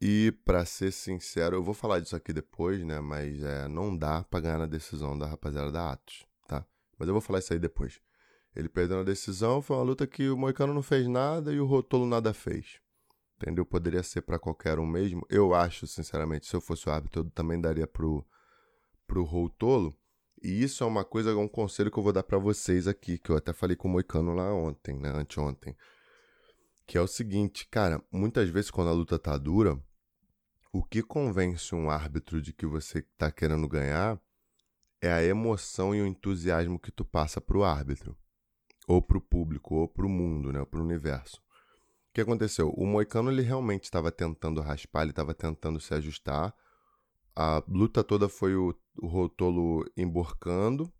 [0.00, 3.00] E para ser sincero, eu vou falar disso aqui depois, né?
[3.00, 6.64] Mas é, não dá para ganhar na decisão da rapaziada da Atos, tá?
[6.98, 8.00] Mas eu vou falar isso aí depois.
[8.54, 11.66] Ele perdeu na decisão, foi uma luta que o Moicano não fez nada e o
[11.66, 12.80] Rotolo nada fez.
[13.36, 13.64] Entendeu?
[13.64, 15.24] Poderia ser para qualquer um mesmo.
[15.30, 18.26] Eu acho, sinceramente, se eu fosse o árbitro, eu também daria pro,
[19.06, 19.96] pro Rotolo.
[20.42, 23.30] E isso é uma coisa, um conselho que eu vou dar para vocês aqui, que
[23.30, 25.10] eu até falei com o Moicano lá ontem, né?
[25.10, 25.76] Anteontem.
[26.86, 29.78] Que é o seguinte, cara, muitas vezes quando a luta tá dura,
[30.72, 34.20] o que convence um árbitro de que você está querendo ganhar
[35.00, 38.16] é a emoção e o entusiasmo que tu passa para o árbitro,
[38.86, 41.36] ou para o público, ou para o mundo, né, para o universo.
[42.10, 42.70] O que aconteceu?
[42.70, 46.54] O Moicano ele realmente estava tentando raspar, ele estava tentando se ajustar.
[47.40, 50.92] A luta toda foi o, o Rotolo emborcando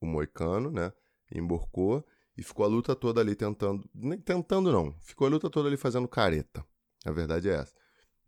[0.00, 0.92] o Moicano, né?
[1.32, 2.04] Emborcou
[2.36, 5.76] e ficou a luta toda ali tentando, nem tentando não, ficou a luta toda ali
[5.76, 6.66] fazendo careta.
[7.04, 7.72] A verdade é essa.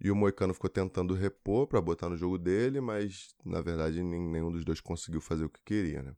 [0.00, 4.52] E o Moicano ficou tentando repor para botar no jogo dele, mas na verdade nenhum
[4.52, 6.14] dos dois conseguiu fazer o que queria, né?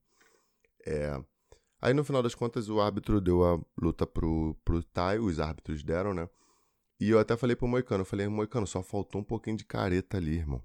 [0.87, 1.24] É...
[1.81, 5.83] Aí no final das contas o árbitro deu a luta pro, pro Tai, os árbitros
[5.83, 6.29] deram, né?
[7.00, 10.18] E eu até falei pro Moicano, eu falei, Moicano, só faltou um pouquinho de careta
[10.18, 10.62] ali, irmão.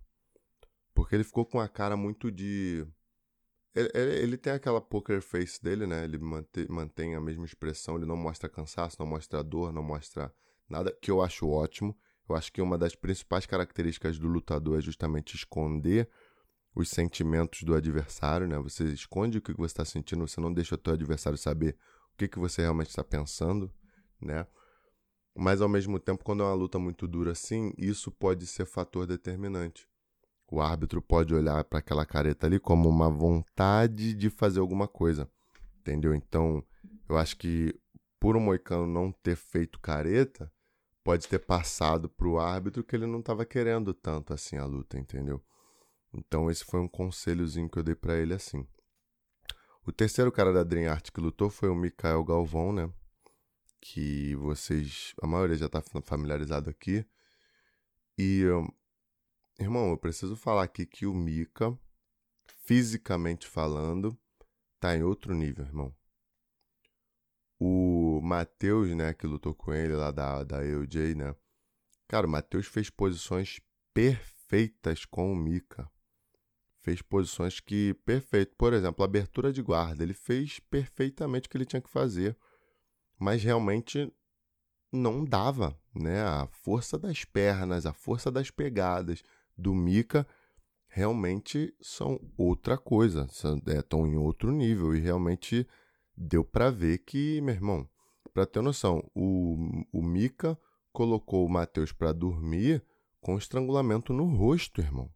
[0.95, 2.88] Porque ele ficou com a cara muito de.
[3.75, 6.05] Ele, ele, tem aquela poker face dele, né?
[6.05, 10.34] Ele mantém, mantém a mesma expressão, ele não mostra cansaço, não mostra dor, não mostra
[10.69, 11.95] nada, que eu acho ótimo.
[12.27, 16.10] Eu acho que uma das principais características do lutador é justamente esconder
[16.73, 18.58] os sentimentos do adversário, né?
[18.60, 21.77] Você esconde o que você está sentindo, você não deixa o teu adversário saber
[22.13, 23.69] o que, que você realmente está pensando,
[24.21, 24.47] né?
[25.36, 29.05] Mas ao mesmo tempo, quando é uma luta muito dura assim, isso pode ser fator
[29.05, 29.86] determinante.
[30.51, 35.29] O árbitro pode olhar para aquela careta ali como uma vontade de fazer alguma coisa,
[35.79, 36.13] entendeu?
[36.13, 36.63] Então,
[37.10, 37.73] eu acho que
[38.19, 40.51] por o Moicano não ter feito careta,
[41.03, 44.97] pode ter passado para o árbitro que ele não estava querendo tanto assim a luta,
[44.97, 45.39] entendeu?
[46.12, 48.65] Então esse foi um conselhozinho que eu dei para ele assim.
[49.86, 52.89] O terceiro cara da Dream Art que lutou foi o Mikael Galvão, né?
[53.79, 57.05] Que vocês, a maioria já tá familiarizado aqui.
[58.17, 58.43] E,
[59.59, 61.77] irmão, eu preciso falar aqui que o Mika,
[62.63, 64.17] fisicamente falando,
[64.79, 65.95] tá em outro nível, irmão.
[67.59, 71.35] O Matheus, né, que lutou com ele lá da, da EOJ, né?
[72.07, 73.59] Cara, o Matheus fez posições
[73.93, 75.89] perfeitas com o Mika.
[76.81, 77.95] Fez posições que.
[78.05, 78.55] Perfeito.
[78.55, 80.03] Por exemplo, abertura de guarda.
[80.03, 82.37] Ele fez perfeitamente o que ele tinha que fazer.
[83.17, 84.13] Mas realmente
[84.91, 86.21] não dava, né?
[86.23, 89.23] A força das pernas, a força das pegadas
[89.57, 90.27] do Mika
[90.87, 93.27] realmente são outra coisa.
[93.29, 94.95] Estão é, em outro nível.
[94.95, 95.67] E realmente
[96.15, 97.89] deu para ver que, meu irmão,
[98.33, 99.57] para ter noção, o,
[99.91, 100.57] o Mika
[100.91, 102.83] colocou o Matheus para dormir
[103.19, 105.11] com estrangulamento no rosto, irmão.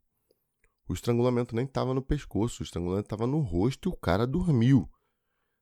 [0.88, 4.90] O estrangulamento nem tava no pescoço, o estrangulamento tava no rosto e o cara dormiu.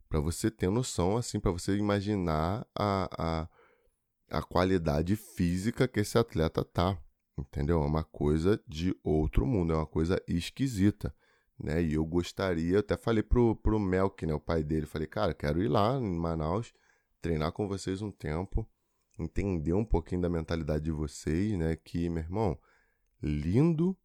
[0.07, 3.09] Para você ter noção, assim, para você imaginar a,
[4.31, 6.97] a, a qualidade física que esse atleta tá.
[7.37, 7.83] Entendeu?
[7.83, 11.13] É uma coisa de outro mundo, é uma coisa esquisita
[11.59, 11.81] né?
[11.81, 15.33] E eu gostaria, eu até falei pro, pro Melk, né, o pai dele, falei, cara,
[15.33, 16.73] quero ir lá em Manaus,
[17.21, 18.67] treinar com vocês um tempo,
[19.17, 21.75] entender um pouquinho da mentalidade de vocês, né?
[21.75, 22.57] Que, meu irmão,
[23.21, 23.97] lindo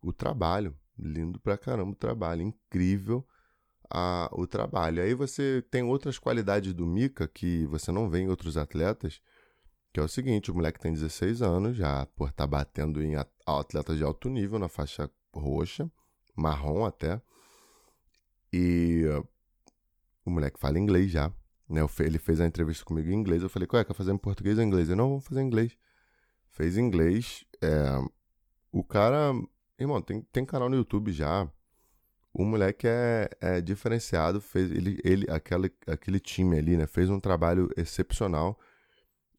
[0.00, 3.26] o trabalho, lindo pra caramba o trabalho, incrível
[3.90, 5.02] a, o trabalho.
[5.02, 9.20] Aí você tem outras qualidades do Mika que você não vê em outros atletas,
[9.92, 13.14] que é o seguinte, o moleque tem 16 anos, já por tá batendo em
[13.46, 15.90] atletas de alto nível na faixa roxa,
[16.36, 17.20] marrom até.
[18.52, 19.04] E
[20.24, 21.32] o moleque fala inglês já.
[21.68, 21.80] Né?
[22.00, 23.42] Ele fez a entrevista comigo em inglês.
[23.42, 23.84] Eu falei, qual é?
[23.84, 24.88] Quer fazer em português ou em inglês?
[24.88, 25.76] Ele, não, vamos fazer em inglês.
[26.50, 27.44] Fez em inglês.
[27.62, 27.98] É...
[28.72, 29.32] O cara.
[29.78, 31.48] Irmão, tem, tem canal no YouTube já.
[32.32, 34.40] O moleque é, é diferenciado.
[34.40, 36.86] Fez, ele, ele aquele, aquele time ali, né?
[36.86, 38.58] Fez um trabalho excepcional.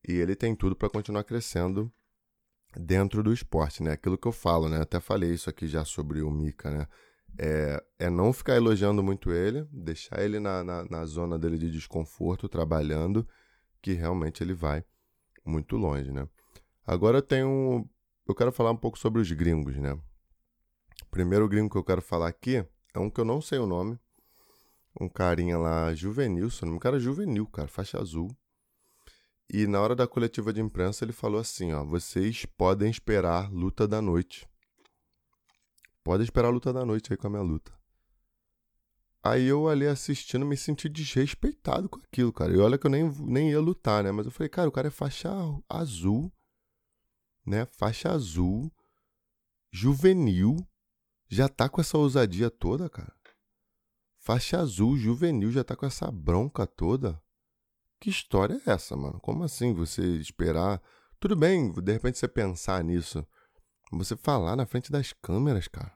[0.08, 1.92] E ele tem tudo para continuar crescendo
[2.76, 3.92] dentro do esporte, né?
[3.92, 4.82] Aquilo que eu falo, né?
[4.82, 6.88] Até falei isso aqui já sobre o Mika, né?
[7.38, 11.72] é, é não ficar elogiando muito ele, deixar ele na, na, na zona dele de
[11.72, 13.28] desconforto, trabalhando,
[13.82, 14.84] que realmente ele vai
[15.46, 16.28] muito longe, né?
[16.86, 17.90] Agora eu tenho.
[18.28, 19.98] Eu quero falar um pouco sobre os gringos, né?
[21.10, 24.00] Primeiro gringo que eu quero falar aqui é um que eu não sei o nome.
[25.00, 28.30] Um carinha lá, juvenil, se cara juvenil, cara, faixa azul.
[29.54, 33.86] E na hora da coletiva de imprensa ele falou assim, ó, vocês podem esperar luta
[33.86, 34.48] da noite.
[36.02, 37.78] Pode esperar a luta da noite aí com a minha luta.
[39.22, 42.54] Aí eu ali assistindo me senti desrespeitado com aquilo, cara.
[42.54, 44.12] E olha que eu nem, nem ia lutar, né?
[44.12, 45.30] Mas eu falei, cara, o cara é faixa
[45.68, 46.32] azul,
[47.46, 47.66] né?
[47.78, 48.72] Faixa azul,
[49.70, 50.66] juvenil,
[51.28, 53.14] já tá com essa ousadia toda, cara.
[54.18, 57.22] Faixa azul, juvenil, já tá com essa bronca toda.
[58.02, 59.20] Que história é essa, mano?
[59.20, 60.82] Como assim você esperar?
[61.20, 63.24] Tudo bem, de repente você pensar nisso.
[63.92, 65.94] Você falar na frente das câmeras, cara.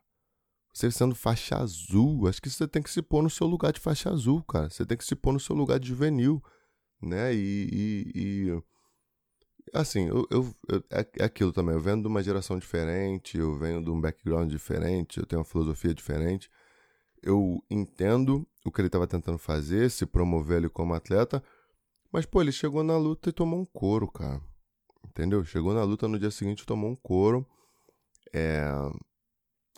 [0.72, 3.80] Você sendo faixa azul, acho que você tem que se pôr no seu lugar de
[3.80, 4.70] faixa azul, cara.
[4.70, 6.44] Você tem que se pôr no seu lugar de juvenil,
[7.02, 7.34] né?
[7.34, 7.70] E.
[7.74, 8.64] e, e
[9.74, 11.74] assim, eu, eu, eu, é, é aquilo também.
[11.74, 15.46] Eu venho de uma geração diferente, eu venho de um background diferente, eu tenho uma
[15.46, 16.52] filosofia diferente.
[17.24, 21.42] Eu entendo o que ele estava tentando fazer, se promover ali como atleta,
[22.16, 24.42] mas, pô, ele chegou na luta e tomou um couro, cara.
[25.06, 25.44] Entendeu?
[25.44, 27.46] Chegou na luta no dia seguinte e tomou um couro.
[28.34, 28.64] É...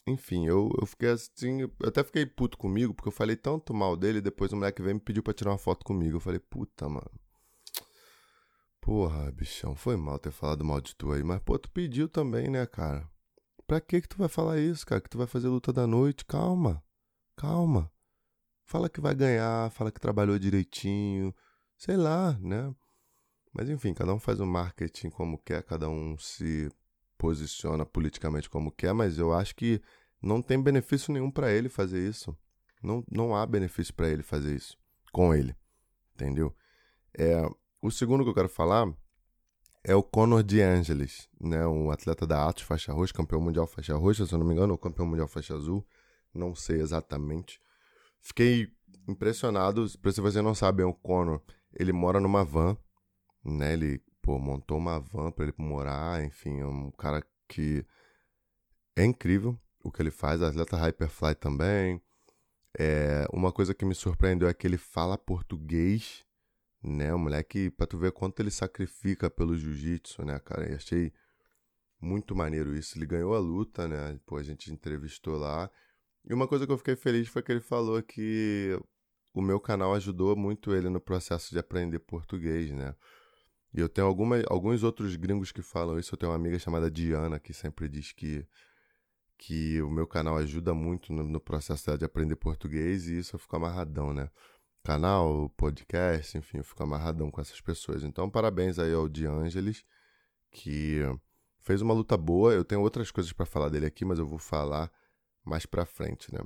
[0.06, 1.62] Enfim, eu, eu fiquei assim.
[1.62, 4.22] Eu até fiquei puto comigo, porque eu falei tanto mal dele.
[4.22, 6.18] Depois o moleque veio e me pediu pra tirar uma foto comigo.
[6.18, 7.10] Eu falei, puta, mano.
[8.82, 11.24] Porra, bichão, foi mal ter falado mal de tu aí.
[11.24, 13.10] Mas, pô, tu pediu também, né, cara?
[13.66, 15.02] Pra que que tu vai falar isso, cara?
[15.02, 16.24] Que tu vai fazer luta da noite?
[16.24, 16.84] Calma,
[17.36, 17.92] calma.
[18.68, 21.34] Fala que vai ganhar, fala que trabalhou direitinho.
[21.78, 22.74] Sei lá, né?
[23.54, 26.70] Mas enfim, cada um faz o marketing como quer, cada um se
[27.18, 29.82] posiciona politicamente como quer, mas eu acho que
[30.22, 32.36] não tem benefício nenhum para ele fazer isso.
[32.82, 34.78] Não, não há benefício para ele fazer isso
[35.12, 35.56] com ele,
[36.14, 36.56] entendeu?
[37.18, 37.42] É,
[37.82, 38.88] o segundo que eu quero falar
[39.84, 43.96] é o Conor de Angelis, né, um atleta da Atos faixa roxa, campeão mundial faixa
[43.96, 45.88] roxa, se eu não me engano, ou campeão mundial faixa azul,
[46.34, 47.60] não sei exatamente.
[48.20, 48.68] Fiquei
[49.08, 51.42] impressionado, se você não sabe, é o Conor,
[51.80, 52.78] ele mora numa van,
[53.44, 57.86] né, ele pô, montou uma van para ele morar, enfim, é um cara que
[58.96, 62.02] é incrível o que ele faz, atleta Hyperfly também.
[62.78, 66.26] É, uma coisa que me surpreendeu é que ele fala português,
[66.84, 67.14] né?
[67.14, 70.70] O moleque, pra tu ver quanto ele sacrifica pelo jiu-jitsu, né, cara?
[70.70, 71.12] E achei
[72.00, 72.98] muito maneiro isso.
[72.98, 74.20] Ele ganhou a luta, né?
[74.26, 75.72] Pô, a gente entrevistou lá.
[76.30, 78.80] E uma coisa que eu fiquei feliz foi que ele falou que
[79.38, 82.96] o meu canal ajudou muito ele no processo de aprender português, né?
[83.72, 86.16] E eu tenho alguma, alguns outros gringos que falam isso.
[86.16, 88.48] Eu tenho uma amiga chamada Diana que sempre diz que,
[89.38, 93.40] que o meu canal ajuda muito no, no processo de aprender português e isso eu
[93.40, 94.32] fico amarradão, né?
[94.84, 98.04] Canal, podcast, enfim, eu fico amarradão com essas pessoas.
[98.04, 99.86] Então, parabéns aí ao Diangelis,
[100.50, 101.02] que
[101.60, 102.54] fez uma luta boa.
[102.54, 104.92] Eu tenho outras coisas para falar dele aqui, mas eu vou falar
[105.46, 106.40] mais pra frente, né?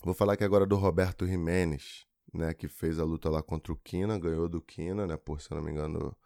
[0.00, 2.54] Vou falar aqui agora do Roberto Jimenez, né?
[2.54, 5.16] Que fez a luta lá contra o Kina, ganhou do Kina, né?
[5.16, 6.16] Por, se eu não me engano,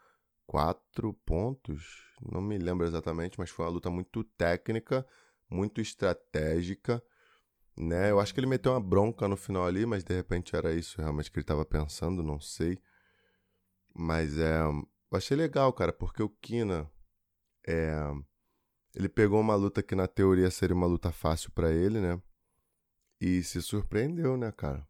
[0.46, 5.06] quatro pontos, não me lembro exatamente, mas foi uma luta muito técnica,
[5.48, 7.02] muito estratégica,
[7.76, 8.10] né?
[8.10, 11.00] Eu acho que ele meteu uma bronca no final ali, mas de repente era isso
[11.00, 12.78] realmente que ele estava pensando, não sei.
[13.94, 16.90] Mas é, eu achei legal, cara, porque o Kina
[17.66, 17.94] é,
[18.94, 22.20] ele pegou uma luta que na teoria seria uma luta fácil para ele, né?
[23.24, 24.84] E se surpreendeu, né, cara?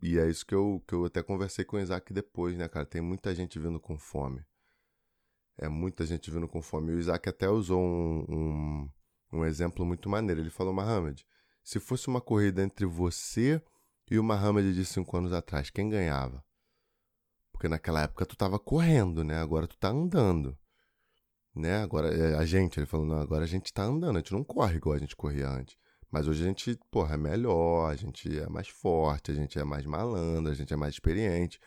[0.00, 2.86] E é isso que eu, que eu até conversei com o Isaac depois, né, cara?
[2.86, 4.42] Tem muita gente vindo com fome.
[5.58, 6.94] É muita gente vindo com fome.
[6.94, 8.90] O Isaac até usou um, um,
[9.34, 10.40] um exemplo muito maneiro.
[10.40, 11.26] Ele falou, Mohamed,
[11.62, 13.62] se fosse uma corrida entre você
[14.10, 16.42] e o Mohamed de cinco anos atrás, quem ganhava?
[17.52, 19.36] Porque naquela época tu tava correndo, né?
[19.36, 20.58] Agora tu tá andando.
[21.54, 21.82] Né?
[21.82, 24.42] Agora, é, a gente, ele falou, não, agora a gente tá andando, a gente não
[24.42, 25.76] corre igual a gente corria antes.
[26.12, 29.64] Mas hoje a gente, porra, é melhor, a gente é mais forte, a gente é
[29.64, 31.58] mais malandro, a gente é mais experiente.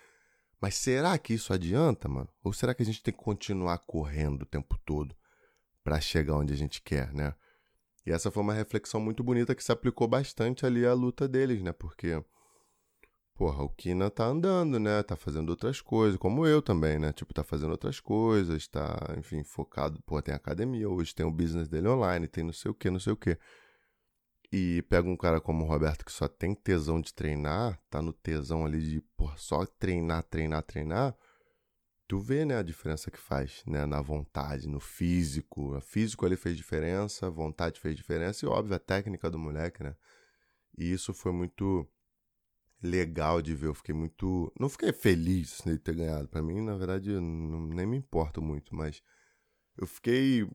[0.61, 2.29] Mas será que isso adianta, mano?
[2.43, 5.15] Ou será que a gente tem que continuar correndo o tempo todo
[5.83, 7.33] para chegar onde a gente quer, né?
[8.05, 11.63] E essa foi uma reflexão muito bonita que se aplicou bastante ali à luta deles,
[11.63, 11.71] né?
[11.71, 12.23] Porque,
[13.33, 15.01] porra, o Kina tá andando, né?
[15.01, 17.11] Tá fazendo outras coisas, como eu também, né?
[17.11, 19.99] Tipo, tá fazendo outras coisas, tá, enfim, focado.
[20.03, 22.99] Pô, tem academia hoje, tem o business dele online, tem não sei o que, não
[22.99, 23.35] sei o que.
[24.51, 28.13] E pega um cara como o Roberto que só tem tesão de treinar, tá no
[28.13, 29.03] tesão ali de,
[29.37, 31.15] só treinar, treinar, treinar
[32.07, 35.75] tu vê, né, a diferença que faz, né, na vontade, no físico.
[35.75, 39.83] O físico ali fez diferença, a vontade fez diferença e, óbvio, a técnica do moleque,
[39.83, 39.95] né?
[40.77, 41.87] E isso foi muito
[42.81, 43.67] legal de ver.
[43.67, 44.51] Eu fiquei muito.
[44.59, 46.27] Não fiquei feliz de ter ganhado.
[46.27, 49.01] Para mim, na verdade, não, nem me importo muito, mas
[49.77, 50.47] eu fiquei.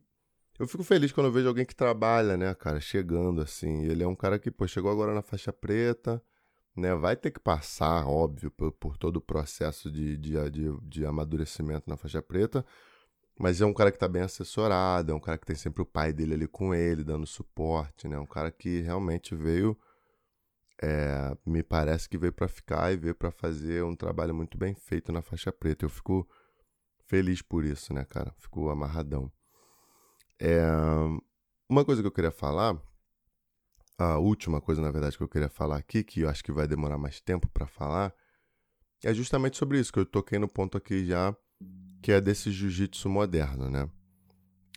[0.61, 3.85] Eu fico feliz quando eu vejo alguém que trabalha, né, cara, chegando assim.
[3.87, 6.23] Ele é um cara que, pô, chegou agora na faixa preta
[6.77, 11.07] né, vai ter que passar, óbvio, por, por todo o processo de, de, de, de,
[11.07, 12.65] amadurecimento na faixa preta,
[13.39, 15.87] mas é um cara que está bem assessorado, é um cara que tem sempre o
[15.87, 19.79] pai dele ali com ele, dando suporte, né, um cara que realmente veio,
[20.83, 24.75] é, me parece que veio para ficar e veio para fazer um trabalho muito bem
[24.75, 25.85] feito na faixa preta.
[25.85, 26.27] Eu fico
[27.07, 28.33] feliz por isso, né, cara?
[28.39, 29.31] Fico amarradão.
[30.41, 30.63] É,
[31.69, 32.81] uma coisa que eu queria falar
[34.01, 36.67] a última coisa, na verdade, que eu queria falar aqui, que eu acho que vai
[36.67, 38.15] demorar mais tempo para falar,
[39.05, 41.37] é justamente sobre isso, que eu toquei no ponto aqui já,
[42.03, 43.89] que é desse jiu-jitsu moderno, né?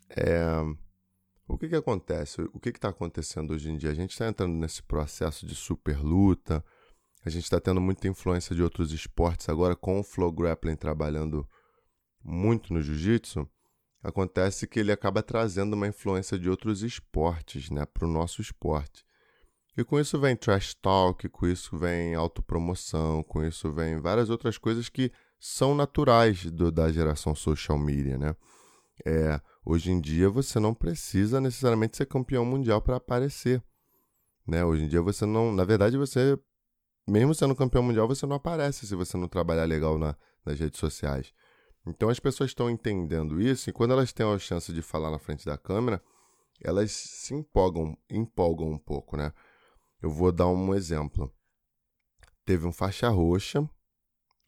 [0.10, 0.46] É...
[1.48, 2.42] O que que acontece?
[2.54, 3.92] O que que tá acontecendo hoje em dia?
[3.92, 6.64] A gente está entrando nesse processo de super luta,
[7.26, 11.48] a gente está tendo muita influência de outros esportes agora, com o Flow Grappling trabalhando
[12.22, 13.50] muito no jiu-jitsu,
[14.04, 19.06] acontece que ele acaba trazendo uma influência de outros esportes né, para o nosso esporte.
[19.76, 24.58] E com isso vem trash talk, com isso vem autopromoção, com isso vem várias outras
[24.58, 28.36] coisas que são naturais do, da geração social media, né?
[29.04, 33.64] É, hoje em dia você não precisa necessariamente ser campeão mundial para aparecer,
[34.46, 34.64] né?
[34.64, 36.38] Hoje em dia você não, na verdade você,
[37.08, 40.80] mesmo sendo campeão mundial, você não aparece se você não trabalhar legal na, nas redes
[40.80, 41.34] sociais.
[41.86, 45.20] Então as pessoas estão entendendo isso e quando elas têm a chance de falar na
[45.20, 46.02] frente da câmera,
[46.62, 49.34] elas se empolgam, empolgam um pouco, né?
[50.02, 51.34] Eu vou dar um exemplo.
[52.46, 53.60] Teve um faixa roxa.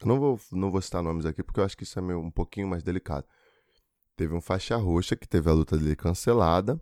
[0.00, 2.20] Eu não vou, não vou citar nomes aqui porque eu acho que isso é meio,
[2.20, 3.26] um pouquinho mais delicado.
[4.14, 6.80] Teve um faixa roxa que teve a luta dele cancelada.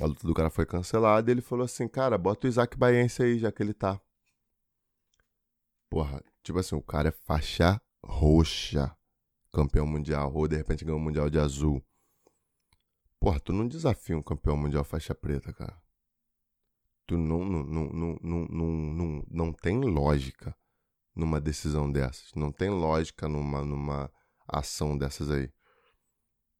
[0.00, 3.22] A luta do cara foi cancelada e ele falou assim: Cara, bota o Isaac Baiense
[3.22, 4.00] aí, já que ele tá.
[5.88, 8.96] Porra, tipo assim, o cara é faixa roxa,
[9.54, 11.82] campeão mundial, ou de repente ganhou o mundial de azul.
[13.20, 15.84] Porra, tu não desafia um campeão mundial faixa preta, cara
[17.06, 20.56] tu não, não, não, não, não, não, não tem lógica
[21.14, 22.32] numa decisão dessas.
[22.34, 24.10] Não tem lógica numa, numa
[24.48, 25.50] ação dessas aí.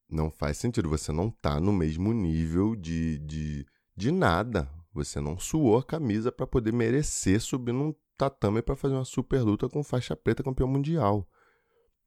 [0.09, 0.89] Não faz sentido.
[0.89, 4.71] Você não tá no mesmo nível de, de, de nada.
[4.93, 9.41] Você não suou a camisa para poder merecer subir num tatame para fazer uma super
[9.41, 11.29] luta com faixa preta campeão mundial,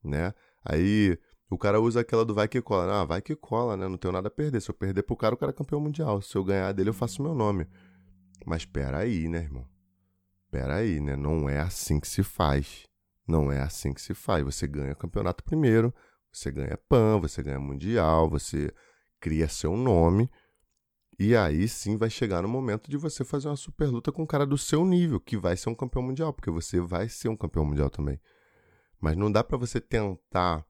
[0.01, 0.33] né?
[0.69, 1.17] Aí
[1.49, 3.01] o cara usa aquela do vai que cola.
[3.01, 3.87] Ah, vai que cola, né?
[3.87, 4.61] Não tenho nada a perder.
[4.61, 6.21] Se eu perder pro cara, o cara é campeão mundial.
[6.21, 7.67] Se eu ganhar dele, eu faço meu nome.
[8.45, 9.65] Mas peraí, né, irmão?
[10.51, 11.15] Peraí, né?
[11.15, 12.83] Não é assim que se faz.
[13.27, 14.43] Não é assim que se faz.
[14.43, 15.93] Você ganha campeonato primeiro,
[16.31, 18.73] você ganha PAN, você ganha Mundial, você
[19.19, 20.29] cria seu nome.
[21.19, 24.25] E aí sim vai chegar no momento de você fazer uma super luta com um
[24.25, 27.35] cara do seu nível, que vai ser um campeão mundial, porque você vai ser um
[27.35, 28.19] campeão mundial também.
[28.99, 30.65] Mas não dá para você tentar.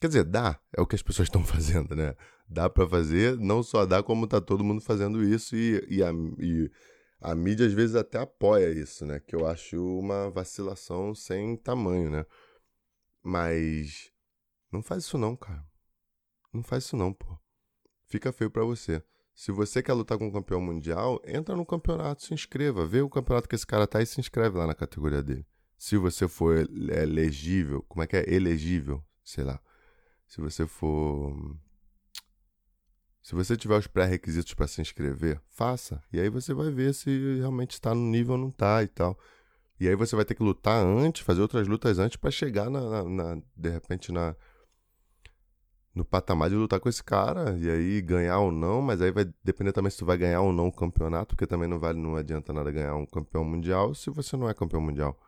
[0.00, 2.14] Quer dizer, dá, é o que as pessoas estão fazendo, né?
[2.48, 6.10] Dá para fazer, não só dá, como tá todo mundo fazendo isso e, e, a,
[6.38, 6.70] e
[7.20, 9.20] a mídia às vezes até apoia isso, né?
[9.20, 12.24] Que eu acho uma vacilação sem tamanho, né?
[13.22, 14.10] Mas
[14.72, 15.66] não faz isso não, cara.
[16.52, 17.38] Não faz isso não, pô.
[18.06, 19.02] Fica feio para você.
[19.34, 23.10] Se você quer lutar com um campeão mundial, entra no campeonato, se inscreva, vê o
[23.10, 25.46] campeonato que esse cara tá e se inscreve lá na categoria dele.
[25.78, 28.34] Se você for elegível, como é que é?
[28.34, 29.60] Elegível, sei lá.
[30.26, 31.56] Se você for
[33.22, 36.02] se você tiver os pré-requisitos para se inscrever, faça.
[36.10, 39.18] E aí você vai ver se realmente está no nível ou não está e tal.
[39.78, 42.80] E aí você vai ter que lutar antes, fazer outras lutas antes para chegar na,
[42.80, 44.34] na, na, de repente na
[45.94, 49.26] no patamar de lutar com esse cara e aí ganhar ou não, mas aí vai
[49.44, 52.16] depender também se tu vai ganhar ou não o campeonato, porque também não vale, não
[52.16, 55.18] adianta nada ganhar um campeão mundial se você não é campeão mundial.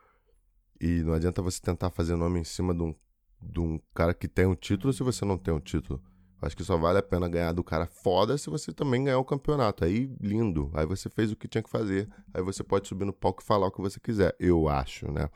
[0.81, 2.95] E não adianta você tentar fazer nome em cima de um,
[3.39, 6.01] de um cara que tem um título se você não tem um título.
[6.41, 9.23] Acho que só vale a pena ganhar do cara foda se você também ganhar o
[9.23, 9.85] campeonato.
[9.85, 10.71] Aí, lindo.
[10.73, 12.09] Aí você fez o que tinha que fazer.
[12.33, 14.35] Aí você pode subir no palco e falar o que você quiser.
[14.39, 15.29] Eu acho, né?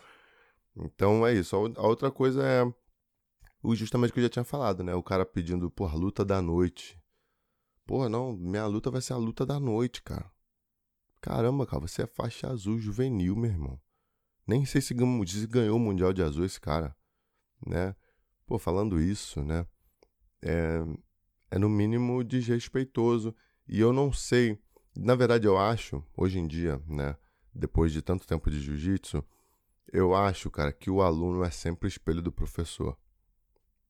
[0.76, 1.56] Então é isso.
[1.56, 2.66] A outra coisa é
[3.76, 4.96] justamente o que eu já tinha falado, né?
[4.96, 7.00] O cara pedindo, porra, luta da noite.
[7.86, 10.26] Porra, não, minha luta vai ser a luta da noite, cara.
[11.22, 13.80] Caramba, cara, você é faixa azul juvenil, meu irmão.
[14.48, 16.96] Nem sei se ganhou o Mundial de Azul esse cara,
[17.66, 17.96] né?
[18.46, 19.66] Pô, falando isso, né?
[20.42, 20.84] É,
[21.52, 23.36] é no mínimo desrespeitoso.
[23.68, 24.60] E eu não sei,
[24.96, 27.16] na verdade eu acho, hoje em dia, né?
[27.54, 29.24] Depois de tanto tempo de jiu-jitsu,
[29.92, 32.98] eu acho, cara, que o aluno é sempre o espelho do professor.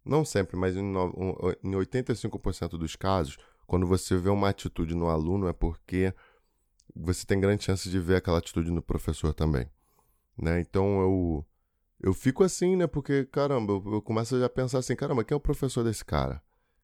[0.06, 0.93] Não sempre, mas em
[1.64, 6.14] 85% dos casos, quando você vê uma atitude no aluno é porque
[6.95, 9.68] você tem grande chance de ver aquela atitude no professor também,
[10.38, 10.60] né?
[10.60, 11.46] Então eu
[12.02, 12.88] eu fico assim, né?
[12.88, 16.42] Porque caramba, eu, eu começo a pensar assim, caramba, quem é o professor desse cara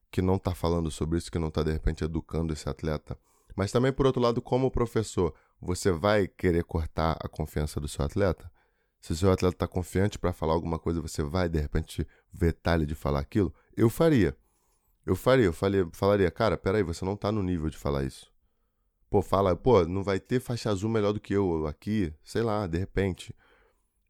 [0.09, 3.17] que não tá falando sobre isso, que não tá de repente educando esse atleta?
[3.55, 8.05] Mas também por outro lado, como professor, você vai querer cortar a confiança do seu
[8.05, 8.51] atleta?
[8.99, 12.75] Se o seu atleta está confiante para falar alguma coisa, você vai de repente vetar
[12.75, 13.53] ele de falar aquilo?
[13.75, 14.37] Eu faria.
[15.05, 18.31] Eu faria, eu faria, falaria, cara, peraí, você não tá no nível de falar isso.
[19.09, 22.67] Pô, fala, pô, não vai ter faixa azul melhor do que eu aqui, sei lá,
[22.67, 23.35] de repente.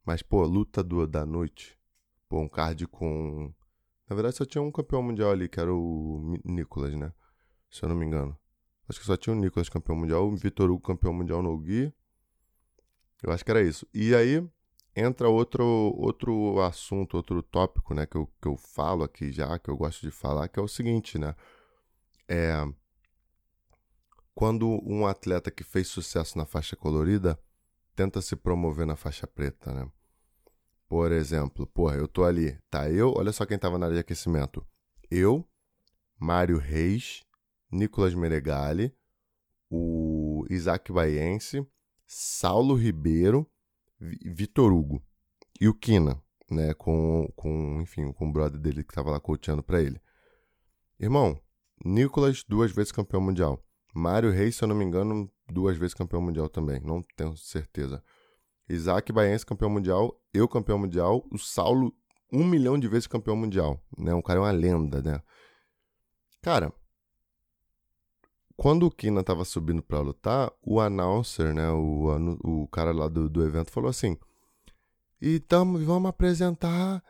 [0.05, 1.77] Mas, pô, luta do, da noite.
[2.27, 3.53] Pô, um card com.
[4.09, 7.13] Na verdade, só tinha um campeão mundial ali, que era o Nicolas, né?
[7.69, 8.37] Se eu não me engano.
[8.89, 11.93] Acho que só tinha o Nicolas campeão mundial, o Vitor Hugo campeão mundial no Gui.
[13.23, 13.87] Eu acho que era isso.
[13.93, 14.45] E aí,
[14.95, 19.69] entra outro, outro assunto, outro tópico, né, que eu, que eu falo aqui já, que
[19.69, 21.35] eu gosto de falar, que é o seguinte, né?
[22.27, 22.65] É,
[24.33, 27.39] quando um atleta que fez sucesso na faixa colorida
[27.95, 29.89] tenta se promover na faixa preta, né?
[30.87, 34.01] Por exemplo, porra, eu tô ali, tá eu, olha só quem tava na área de
[34.01, 34.65] aquecimento.
[35.09, 35.47] Eu,
[36.19, 37.23] Mário Reis,
[37.71, 38.93] Nicolas Meregali,
[39.69, 41.65] o Isaac Baiense,
[42.05, 43.49] Saulo Ribeiro
[44.01, 45.01] Vitor Hugo
[45.59, 49.61] e o Kina, né, com, com, enfim, com o brother dele que tava lá coachando
[49.61, 50.01] para ele.
[50.99, 51.39] Irmão,
[51.85, 53.63] Nicolas, duas vezes campeão mundial.
[53.93, 58.03] Mário Reis, se eu não me engano, duas vezes campeão mundial também, não tenho certeza.
[58.69, 61.93] Isaac Baense, campeão mundial, eu campeão mundial, o Saulo,
[62.31, 64.13] um milhão de vezes campeão mundial, né?
[64.13, 65.21] Um cara é uma lenda, né?
[66.41, 66.73] Cara,
[68.55, 73.27] quando o Kina tava subindo para lutar, o announcer, né, o, o cara lá do,
[73.29, 74.17] do evento falou assim:
[75.21, 77.03] "E tamo, vamos apresentar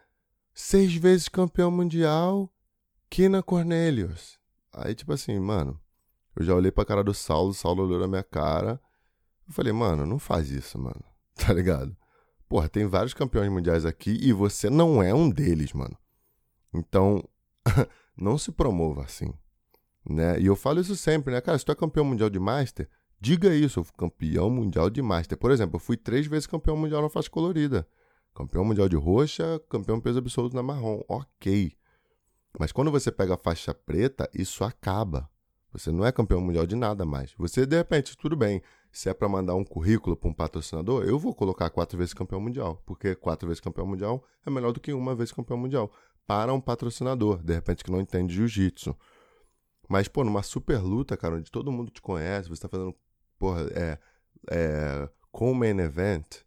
[0.53, 2.49] seis vezes campeão mundial,
[3.09, 4.39] Kina Cornelius".
[4.73, 5.79] Aí tipo assim, mano,
[6.35, 8.79] eu já olhei pra cara do Saulo, o Saulo olhou na minha cara.
[9.47, 11.03] Eu falei, mano, não faz isso, mano.
[11.33, 11.95] Tá ligado?
[12.47, 15.97] Porra, tem vários campeões mundiais aqui e você não é um deles, mano.
[16.73, 17.23] Então,
[18.15, 19.33] não se promova assim.
[20.07, 20.39] Né?
[20.39, 21.41] E eu falo isso sempre, né?
[21.41, 25.01] Cara, se tu é campeão mundial de Master, diga isso, eu fui campeão mundial de
[25.01, 25.37] Master.
[25.37, 27.87] Por exemplo, eu fui três vezes campeão mundial na faixa colorida.
[28.35, 31.01] Campeão mundial de roxa, campeão peso absoluto na marrom.
[31.07, 31.75] Ok.
[32.59, 35.29] Mas quando você pega a faixa preta, isso acaba.
[35.71, 37.33] Você não é campeão mundial de nada mais.
[37.37, 38.61] Você, de repente, tudo bem.
[38.91, 42.41] Se é para mandar um currículo para um patrocinador, eu vou colocar quatro vezes campeão
[42.41, 42.81] mundial.
[42.85, 45.89] Porque quatro vezes campeão mundial é melhor do que uma vez campeão mundial.
[46.27, 48.95] Para um patrocinador, de repente, que não entende jiu-jitsu.
[49.87, 52.95] Mas, pô, numa super luta, cara, onde todo mundo te conhece, você tá fazendo,
[53.39, 53.97] porra, é,
[54.49, 56.43] é, com o main event,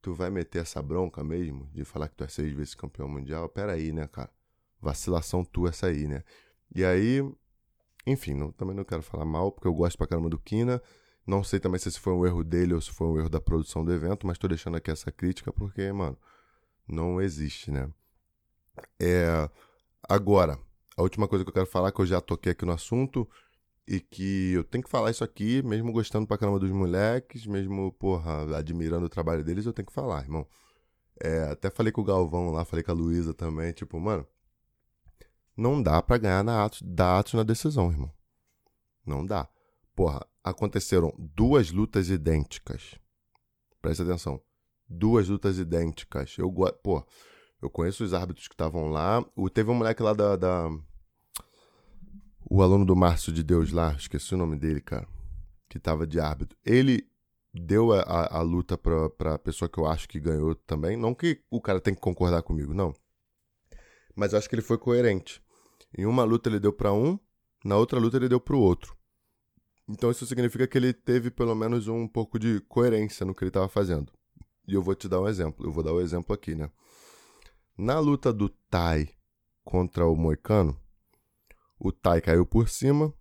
[0.00, 3.48] tu vai meter essa bronca mesmo de falar que tu é seis vezes campeão mundial?
[3.48, 4.30] Pera aí, né, cara?
[4.80, 6.22] Vacilação tua essa aí, né?
[6.74, 7.22] E aí,
[8.10, 10.82] enfim, não, também não quero falar mal, porque eu gosto pra caramba do Kina.
[11.26, 13.40] Não sei também se esse foi um erro dele ou se foi um erro da
[13.40, 16.16] produção do evento, mas tô deixando aqui essa crítica porque, mano,
[16.86, 17.90] não existe, né?
[18.98, 19.48] É,
[20.08, 20.58] agora,
[20.96, 23.28] a última coisa que eu quero falar, que eu já toquei aqui no assunto,
[23.88, 27.90] e que eu tenho que falar isso aqui, mesmo gostando pra caramba dos moleques, mesmo,
[27.92, 30.46] porra, admirando o trabalho deles, eu tenho que falar, irmão.
[31.20, 34.26] É, até falei com o Galvão lá, falei com a Luísa também, tipo, mano,
[35.58, 38.12] não dá pra ganhar na Atos, da Atos na decisão, irmão.
[39.04, 39.48] Não dá.
[39.92, 42.94] Porra, aconteceram duas lutas idênticas.
[43.82, 44.40] Presta atenção.
[44.88, 46.38] Duas lutas idênticas.
[46.38, 46.52] Eu.
[46.80, 47.04] Pô,
[47.60, 49.24] eu conheço os árbitros que estavam lá.
[49.34, 50.70] O, teve um moleque lá da, da,
[52.48, 55.08] O aluno do Márcio de Deus lá, esqueci o nome dele, cara.
[55.68, 56.56] Que tava de árbitro.
[56.64, 57.04] Ele
[57.52, 60.96] deu a, a, a, luta pra, pra pessoa que eu acho que ganhou também.
[60.96, 62.94] Não que o cara tem que concordar comigo, não.
[64.14, 65.42] Mas eu acho que ele foi coerente.
[65.96, 67.18] Em uma luta ele deu para um,
[67.64, 68.96] na outra luta ele deu pro outro.
[69.88, 73.50] Então isso significa que ele teve pelo menos um pouco de coerência no que ele
[73.50, 74.12] estava fazendo.
[74.66, 75.66] E eu vou te dar um exemplo.
[75.66, 76.70] Eu vou dar o um exemplo aqui, né?
[77.76, 79.08] Na luta do Tai
[79.64, 80.78] contra o Moicano,
[81.78, 83.14] O Tai caiu por cima,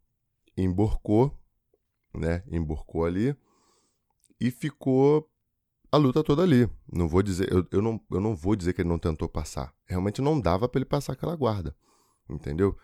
[0.57, 1.37] emborcou,
[2.13, 2.43] né?
[2.47, 3.35] Emborcou ali
[4.39, 5.29] e ficou
[5.91, 6.69] a luta toda ali.
[6.91, 9.73] Não vou dizer, eu, eu, não, eu não vou dizer que ele não tentou passar.
[9.85, 11.75] Realmente não dava para ele passar aquela guarda,
[12.29, 12.77] entendeu?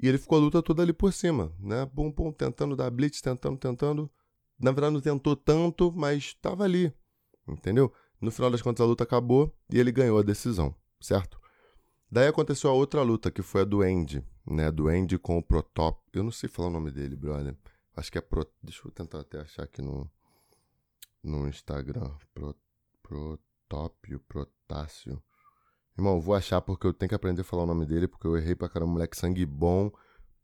[0.00, 1.86] E ele ficou a luta toda ali por cima, né?
[1.86, 4.10] Pum, pum, tentando dar blitz, tentando, tentando.
[4.58, 6.92] Na verdade não tentou tanto, mas estava ali,
[7.46, 7.92] entendeu?
[8.20, 11.40] No final das contas a luta acabou e ele ganhou a decisão, certo?
[12.10, 14.70] Daí aconteceu a outra luta, que foi a do Andy, né?
[14.70, 16.00] Do Andy com o Protop.
[16.12, 17.56] Eu não sei falar o nome dele, brother.
[17.94, 18.46] Acho que é Pro...
[18.62, 20.10] Deixa eu tentar até achar aqui no,
[21.22, 22.10] no Instagram.
[22.32, 22.56] Pro...
[23.68, 25.22] Protópio, Protássio.
[25.98, 28.36] Irmão, vou achar porque eu tenho que aprender a falar o nome dele, porque eu
[28.36, 29.90] errei pra caramba, moleque sangue bom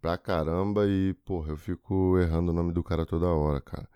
[0.01, 3.89] pra caramba e, porra, eu fico errando o nome do cara toda hora, cara.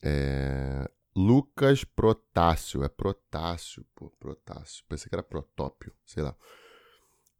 [0.00, 0.88] É...
[1.16, 4.84] Lucas Protássio, é Protássio, pô, Protássio.
[4.88, 6.34] Pensei que era Protópio, sei lá.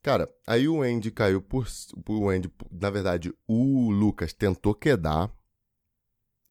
[0.03, 1.69] Cara, aí o Andy caiu por.
[2.09, 5.33] O Andy, na verdade, o Lucas tentou quedar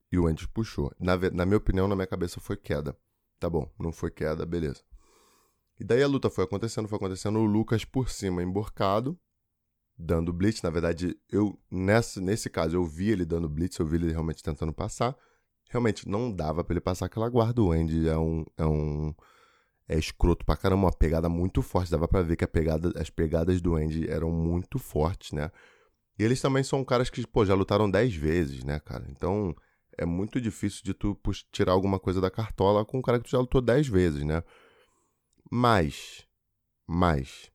[0.09, 0.89] e o Andy puxou.
[0.97, 2.97] Na, na minha opinião, na minha cabeça, foi queda.
[3.39, 4.81] Tá bom, não foi queda, beleza.
[5.81, 7.39] E daí a luta foi acontecendo, foi acontecendo.
[7.39, 9.19] O Lucas por cima, emborcado,
[9.97, 10.61] dando blitz.
[10.61, 14.43] Na verdade, eu nessa, nesse caso, eu vi ele dando blitz, eu vi ele realmente
[14.43, 15.17] tentando passar.
[15.71, 17.63] Realmente não dava para ele passar aquela guarda.
[17.63, 18.45] O Andy é um.
[18.55, 19.11] É um
[19.89, 21.89] é escroto pra caramba, uma pegada muito forte.
[21.89, 25.49] Dava pra ver que a pegada, as pegadas do Andy eram muito fortes, né?
[26.19, 29.07] E eles também são caras que, pô, já lutaram 10 vezes, né, cara?
[29.09, 29.55] Então
[29.97, 31.19] é muito difícil de tu
[31.51, 34.43] tirar alguma coisa da cartola com um cara que tu já lutou 10 vezes, né?
[35.53, 36.25] Mas,
[36.87, 37.51] mas,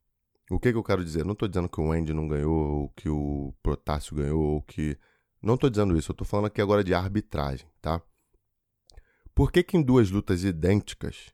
[0.50, 1.24] o que que eu quero dizer?
[1.24, 4.98] Não tô dizendo que o Andy não ganhou, ou que o Protássio ganhou, ou que.
[5.42, 8.02] Não tô dizendo isso, eu tô falando aqui agora de arbitragem, tá?
[9.34, 11.32] Por que que em duas lutas idênticas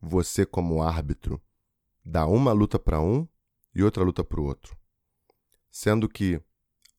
[0.00, 1.40] você, como árbitro,
[2.04, 3.26] dá uma luta para um
[3.74, 4.76] e outra luta para o outro.
[5.70, 6.40] Sendo que,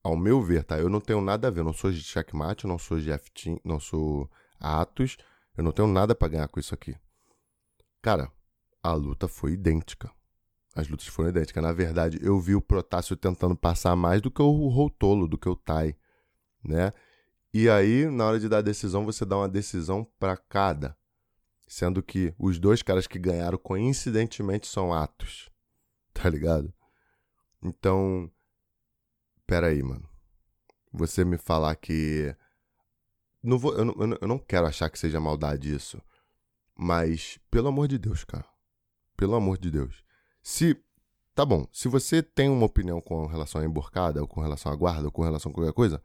[0.02, 0.78] ao meu ver, tá?
[0.78, 3.30] Eu não tenho nada a ver, não sou de checkmate, não sou de F
[3.64, 5.16] não sou Atos,
[5.56, 6.96] eu não tenho nada para ganhar com isso aqui.
[8.02, 8.30] Cara,
[8.82, 10.10] a luta foi idêntica.
[10.74, 11.62] As lutas foram idênticas.
[11.62, 15.48] Na verdade, eu vi o Protássio tentando passar mais do que o Routolo, do que
[15.48, 15.96] o Tai,
[16.64, 16.92] né?
[17.52, 20.96] E aí, na hora de dar a decisão, você dá uma decisão para cada
[21.70, 25.48] sendo que os dois caras que ganharam coincidentemente são Atos.
[26.12, 26.74] Tá ligado?
[27.62, 28.28] Então,
[29.46, 30.06] pera aí, mano.
[30.92, 32.34] Você me falar que
[33.40, 36.02] não vou, eu, não, eu não quero achar que seja maldade isso.
[36.76, 38.44] Mas, pelo amor de Deus, cara.
[39.20, 40.02] Pelo amor de Deus.
[40.42, 40.82] Se.
[41.34, 44.74] Tá bom, se você tem uma opinião com relação à emborcada, ou com relação à
[44.74, 46.02] guarda, ou com relação a qualquer coisa,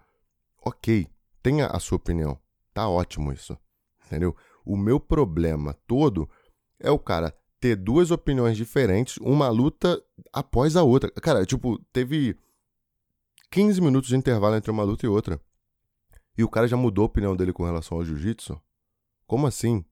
[0.62, 1.08] ok.
[1.42, 2.38] Tenha a sua opinião.
[2.74, 3.58] Tá ótimo isso.
[4.06, 4.36] Entendeu?
[4.66, 6.30] O meu problema todo
[6.78, 9.98] é o cara ter duas opiniões diferentes, uma luta
[10.34, 11.10] após a outra.
[11.10, 12.38] Cara, tipo, teve
[13.50, 15.40] 15 minutos de intervalo entre uma luta e outra.
[16.38, 18.62] E o cara já mudou a opinião dele com relação ao jiu-jitsu?
[19.26, 19.86] Como assim?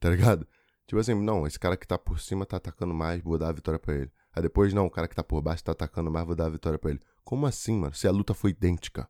[0.00, 0.44] Tá ligado?
[0.86, 3.52] Tipo assim, não, esse cara que tá por cima tá atacando mais, vou dar a
[3.52, 4.12] vitória para ele.
[4.32, 6.50] Aí depois, não, o cara que tá por baixo tá atacando mais, vou dar a
[6.50, 7.00] vitória para ele.
[7.22, 7.94] Como assim, mano?
[7.94, 9.08] Se a luta foi idêntica.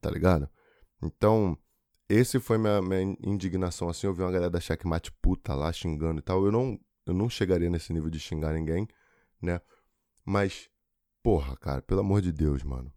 [0.00, 0.48] Tá ligado?
[1.02, 1.58] Então,
[2.08, 6.20] esse foi minha, minha indignação, assim, eu vi uma galera da checkmate puta lá xingando
[6.20, 6.44] e tal.
[6.44, 8.86] Eu não, eu não chegaria nesse nível de xingar ninguém,
[9.40, 9.60] né?
[10.24, 10.70] Mas,
[11.22, 12.92] porra, cara, pelo amor de Deus, mano.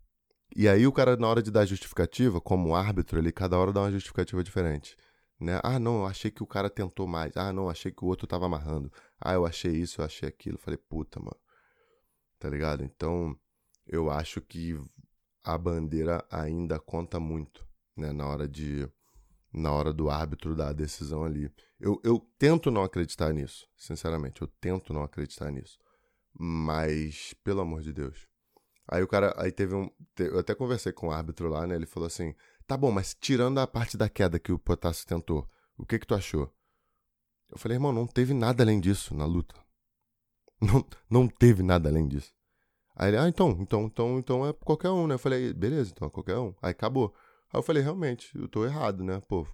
[0.55, 3.81] E aí o cara, na hora de dar justificativa, como árbitro, ele cada hora dá
[3.81, 4.95] uma justificativa diferente.
[5.39, 5.59] Né?
[5.63, 7.35] Ah, não, eu achei que o cara tentou mais.
[7.37, 8.91] Ah, não, achei que o outro tava amarrando.
[9.19, 10.57] Ah, eu achei isso, eu achei aquilo.
[10.57, 11.37] Falei, puta, mano.
[12.39, 12.83] Tá ligado?
[12.83, 13.37] Então,
[13.85, 14.79] eu acho que
[15.43, 17.65] a bandeira ainda conta muito,
[17.95, 18.11] né?
[18.11, 18.89] Na hora de
[19.53, 21.51] na hora do árbitro dar a decisão ali.
[21.79, 25.79] Eu, eu tento não acreditar nisso, sinceramente, eu tento não acreditar nisso.
[26.37, 28.27] Mas, pelo amor de Deus.
[28.87, 31.85] Aí o cara, aí teve um, eu até conversei com o árbitro lá, né, ele
[31.85, 32.35] falou assim,
[32.67, 36.05] tá bom, mas tirando a parte da queda que o Potássio tentou, o que que
[36.05, 36.53] tu achou?
[37.49, 39.55] Eu falei, irmão, não teve nada além disso na luta.
[40.59, 42.33] Não, não teve nada além disso.
[42.95, 45.13] Aí ele, ah, então, então, então, então é qualquer um, né?
[45.13, 46.51] Eu falei, beleza, então é qualquer um.
[46.59, 47.13] Aí acabou.
[47.53, 49.21] Aí eu falei, realmente, eu tô errado, né?
[49.27, 49.47] Pô,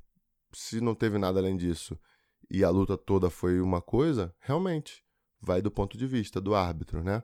[0.54, 2.00] se não teve nada além disso
[2.50, 5.04] e a luta toda foi uma coisa, realmente,
[5.42, 7.22] vai do ponto de vista do árbitro, né?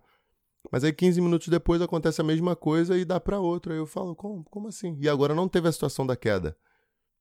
[0.72, 3.72] Mas aí 15 minutos depois acontece a mesma coisa e dá para outro.
[3.72, 4.98] Aí eu falo, como, como assim?
[5.00, 6.58] E agora não teve a situação da queda.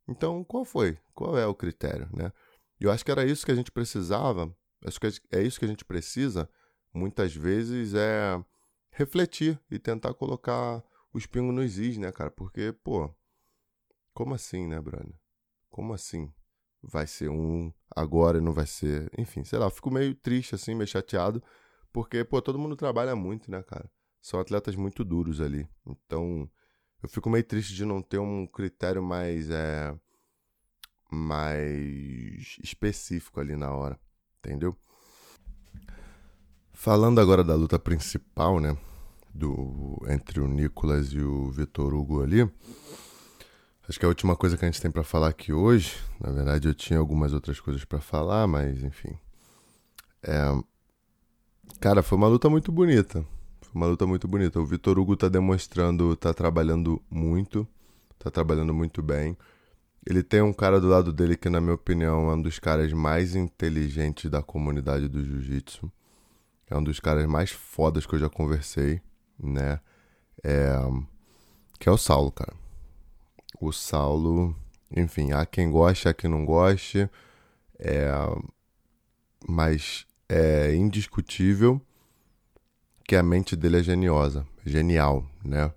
[0.07, 0.99] Então, qual foi?
[1.15, 2.33] Qual é o critério, né?
[2.81, 5.69] Eu acho que era isso que a gente precisava, acho que é isso que a
[5.69, 6.49] gente precisa,
[6.95, 8.43] muitas vezes, é
[8.91, 10.83] refletir e tentar colocar
[11.13, 12.31] os pingos nos is, né, cara?
[12.31, 13.13] Porque, pô,
[14.15, 15.15] como assim, né, brother?
[15.69, 16.33] Como assim?
[16.83, 19.11] Vai ser um agora e não vai ser.
[19.19, 21.43] Enfim, sei lá, fico meio triste, assim, meio chateado,
[21.93, 23.91] porque, pô, todo mundo trabalha muito, né, cara?
[24.21, 25.67] são atletas muito duros ali.
[25.87, 26.49] Então,
[27.03, 29.97] eu fico meio triste de não ter um critério mais é,
[31.11, 33.99] mais específico ali na hora,
[34.39, 34.77] entendeu?
[36.73, 38.77] Falando agora da luta principal, né,
[39.35, 42.43] do entre o Nicolas e o Vitor Hugo ali,
[43.89, 46.69] acho que a última coisa que a gente tem para falar aqui hoje, na verdade
[46.69, 49.19] eu tinha algumas outras coisas para falar, mas enfim,
[50.23, 50.39] é,
[51.81, 53.25] cara, foi uma luta muito bonita
[53.75, 54.61] uma luta muito bonita.
[54.61, 57.67] O Vitor Hugo tá demonstrando, tá trabalhando muito,
[58.19, 59.37] tá trabalhando muito bem.
[60.07, 62.93] Ele tem um cara do lado dele que, na minha opinião, é um dos caras
[62.93, 65.91] mais inteligentes da comunidade do jiu-jitsu.
[66.69, 69.01] É um dos caras mais fodas que eu já conversei,
[69.39, 69.81] né?
[70.43, 70.75] É...
[71.79, 72.55] Que é o Saulo, cara.
[73.61, 74.57] O Saulo,
[74.95, 77.09] enfim, há quem goste, há quem não goste.
[77.79, 78.09] É...
[79.47, 81.81] Mas é indiscutível
[83.05, 85.73] que a mente dele é geniosa, genial, né?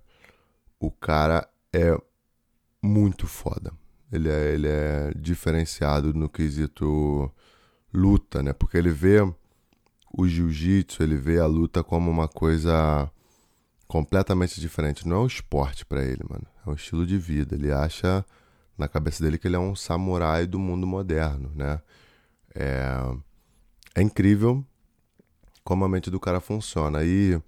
[0.80, 1.98] O cara é
[2.82, 3.72] muito foda.
[4.12, 7.32] Ele é, ele é diferenciado no quesito
[7.94, 8.52] luta, né?
[8.52, 9.22] Porque ele vê
[10.14, 13.10] o jiu-jitsu, ele vê a luta como uma coisa
[13.88, 15.08] completamente diferente.
[15.08, 16.46] Não é um esporte para ele, mano.
[16.66, 17.56] É um estilo de vida.
[17.56, 18.26] Ele acha
[18.78, 21.82] na cabeça dele que ele é um samurai do mundo moderno, né?
[22.54, 22.86] É,
[23.96, 24.64] é incrível
[25.64, 27.04] como a mente do cara funciona.
[27.04, 27.40] E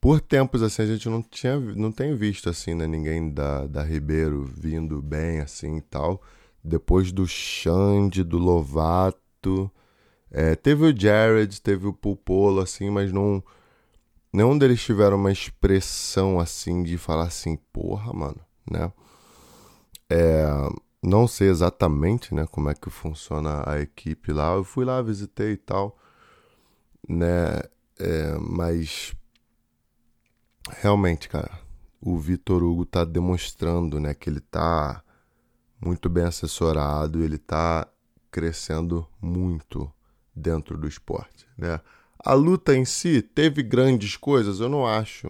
[0.00, 3.82] por tempos assim a gente não tinha não tem visto assim, né, ninguém da, da
[3.82, 6.20] Ribeiro vindo bem assim e tal.
[6.62, 9.70] Depois do Xande, do Lovato,
[10.30, 13.42] é, teve o Jared, teve o Pulpolo assim, mas não
[14.32, 18.92] nenhum deles tiveram uma expressão assim de falar assim, porra, mano, né?
[20.10, 20.44] É,
[21.04, 24.54] não sei exatamente, né, como é que funciona a equipe lá.
[24.54, 25.96] Eu fui lá, visitei e tal
[27.08, 27.62] né?
[27.98, 29.14] É, mas
[30.68, 31.60] realmente, cara,
[32.00, 35.02] o Vitor Hugo tá demonstrando, né, que ele tá
[35.80, 37.86] muito bem assessorado, ele tá
[38.30, 39.92] crescendo muito
[40.34, 41.80] dentro do esporte, né?
[42.18, 45.26] A luta em si teve grandes coisas, eu não acho.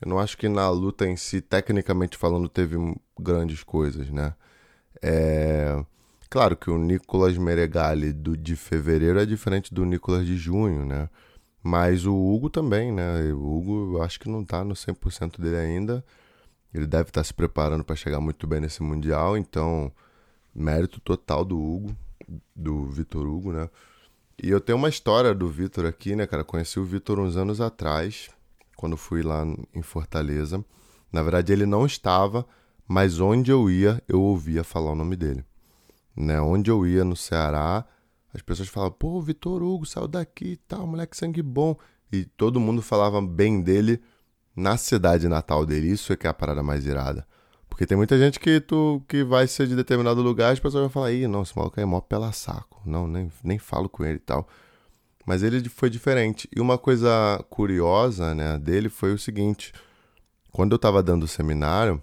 [0.00, 2.76] Eu não acho que na luta em si, tecnicamente falando, teve
[3.18, 4.34] grandes coisas, né?
[5.00, 5.84] É...
[6.28, 11.08] Claro que o Nicolas Meregali do, de fevereiro é diferente do Nicolas de junho, né?
[11.62, 13.32] Mas o Hugo também, né?
[13.32, 16.04] O Hugo, eu acho que não tá no 100% dele ainda.
[16.74, 19.92] Ele deve estar tá se preparando para chegar muito bem nesse Mundial, então,
[20.54, 21.94] mérito total do Hugo,
[22.56, 23.68] do Vitor Hugo, né?
[24.42, 26.42] E eu tenho uma história do Vitor aqui, né, cara?
[26.42, 28.30] Conheci o Vitor uns anos atrás,
[28.76, 30.64] quando fui lá em Fortaleza.
[31.12, 32.46] Na verdade, ele não estava,
[32.86, 35.44] mas onde eu ia, eu ouvia falar o nome dele
[36.16, 36.40] né?
[36.40, 37.84] Onde eu ia no Ceará,
[38.32, 41.76] as pessoas falavam, pô, Vitor Hugo saiu daqui e tal, moleque sangue bom.
[42.12, 44.00] E todo mundo falava bem dele
[44.54, 45.90] na cidade natal dele.
[45.90, 47.26] Isso é que é a parada mais irada.
[47.68, 50.90] Porque tem muita gente que tu que vai ser de determinado lugar, as pessoas vão
[50.90, 52.82] falar, ih, não, esse maluco é mó pela saco.
[52.84, 54.46] Não, nem, nem falo com ele e tal.
[55.24, 56.48] Mas ele foi diferente.
[56.54, 59.72] E uma coisa curiosa, né, dele foi o seguinte.
[60.50, 62.02] Quando eu tava dando o seminário,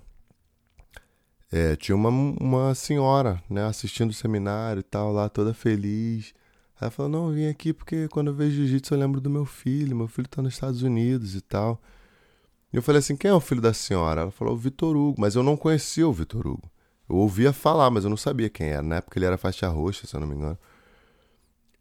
[1.51, 6.33] é, tinha uma, uma senhora, né, assistindo o seminário e tal, lá toda feliz.
[6.79, 9.45] Ela falou: Não, eu vim aqui porque quando eu vejo jiu-jitsu eu lembro do meu
[9.45, 11.81] filho, meu filho tá nos Estados Unidos e tal.
[12.71, 14.21] E eu falei assim: Quem é o filho da senhora?
[14.21, 16.69] Ela falou: O Vitor Hugo, mas eu não conhecia o Vitor Hugo.
[17.09, 18.83] Eu ouvia falar, mas eu não sabia quem era.
[18.83, 20.57] Na época ele era faixa roxa, se eu não me engano.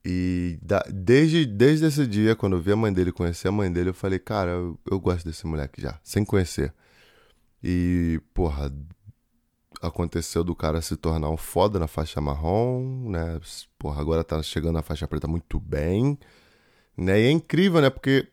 [0.05, 3.71] E da, desde, desde esse dia, quando eu vi a mãe dele, conhecer a mãe
[3.71, 6.73] dele, eu falei: Cara, eu, eu gosto desse moleque já, sem conhecer.
[7.63, 8.73] E, porra,
[9.81, 13.41] aconteceu do cara se tornar um foda na faixa marrom, né?
[13.79, 16.19] Porra, agora tá chegando na faixa preta muito bem,
[16.97, 17.21] né?
[17.21, 17.91] E é incrível, né?
[17.91, 18.29] Porque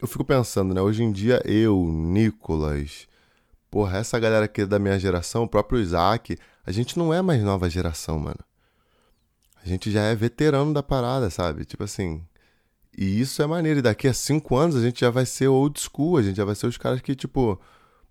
[0.00, 0.80] eu fico pensando, né?
[0.80, 3.08] Hoje em dia eu, Nicolas,
[3.70, 7.42] porra, essa galera aqui da minha geração, o próprio Isaac, a gente não é mais
[7.42, 8.40] nova geração, mano.
[9.62, 11.64] A gente já é veterano da parada, sabe?
[11.64, 12.22] Tipo assim.
[12.96, 13.78] E isso é maneiro.
[13.78, 16.44] E daqui a cinco anos a gente já vai ser old school, a gente já
[16.44, 17.60] vai ser os caras que, tipo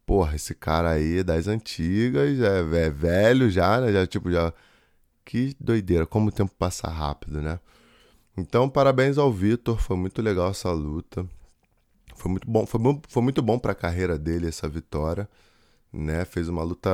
[0.10, 3.94] porra, esse cara aí é das antigas, é, é velho já, né?
[3.94, 4.52] Já, tipo, já.
[5.24, 7.60] Que doideira, como o tempo passa rápido, né?
[8.36, 11.28] Então, parabéns ao Vitor, foi muito legal essa luta.
[12.16, 15.30] Foi muito bom, foi, foi muito bom para a carreira dele essa vitória,
[15.94, 16.26] né?
[16.26, 16.90] Fez uma luta.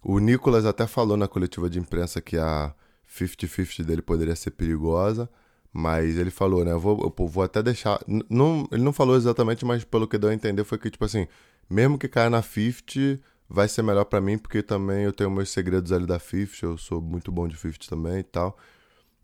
[0.00, 2.72] O Nicolas até falou na coletiva de imprensa que a
[3.08, 5.28] 50-50 dele poderia ser perigosa,
[5.72, 6.70] mas ele falou, né?
[6.70, 7.98] Eu vou, eu vou até deixar.
[8.30, 11.26] Não, ele não falou exatamente, mas pelo que deu a entender foi que, tipo assim,
[11.72, 15.50] mesmo que caia na 50, vai ser melhor para mim, porque também eu tenho meus
[15.50, 18.56] segredos ali da 50, eu sou muito bom de 50 também e tal.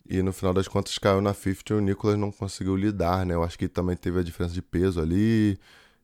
[0.08, 3.34] E no final das contas caiu na 50 e o Nicolas não conseguiu lidar, né?
[3.34, 5.58] Eu acho que também teve a diferença de peso ali.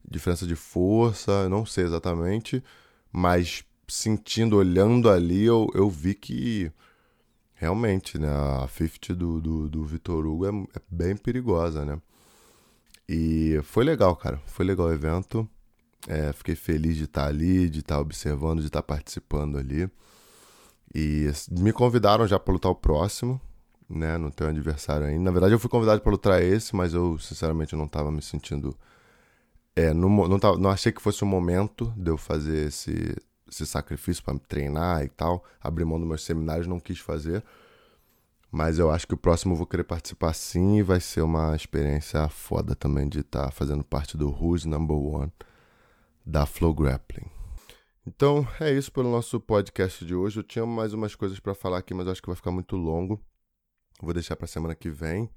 [0.09, 2.63] diferença de força, não sei exatamente,
[3.13, 6.71] mas sentindo, olhando ali, eu, eu vi que
[7.55, 12.01] realmente, né, a 50 do, do, do Vitor Hugo é, é, bem perigosa, né?
[13.09, 15.49] E foi legal, cara, foi legal o evento.
[16.07, 19.89] É, fiquei feliz de estar ali, de estar observando, de estar participando ali.
[20.95, 23.41] E me convidaram já para lutar o próximo,
[23.89, 24.17] né?
[24.19, 25.25] Não tenho adversário ainda.
[25.25, 28.77] Na verdade, eu fui convidado para lutar esse, mas eu, sinceramente, não estava me sentindo.
[29.75, 33.17] É, não, não, tava, não achei que fosse o momento de eu fazer esse,
[33.51, 35.45] esse sacrifício para treinar e tal.
[35.61, 37.43] Abrir mão dos meus seminários, não quis fazer.
[38.53, 41.57] Mas eu acho que o próximo eu vou querer participar sim e vai ser uma
[41.57, 45.33] experiência foda também de estar tá fazendo parte do Who's Number One
[46.25, 47.31] da Flow Grappling.
[48.07, 50.39] Então é isso pelo nosso podcast de hoje.
[50.39, 53.23] Eu tinha mais umas coisas para falar aqui, mas acho que vai ficar muito longo.
[54.01, 55.31] Vou deixar para semana que vem.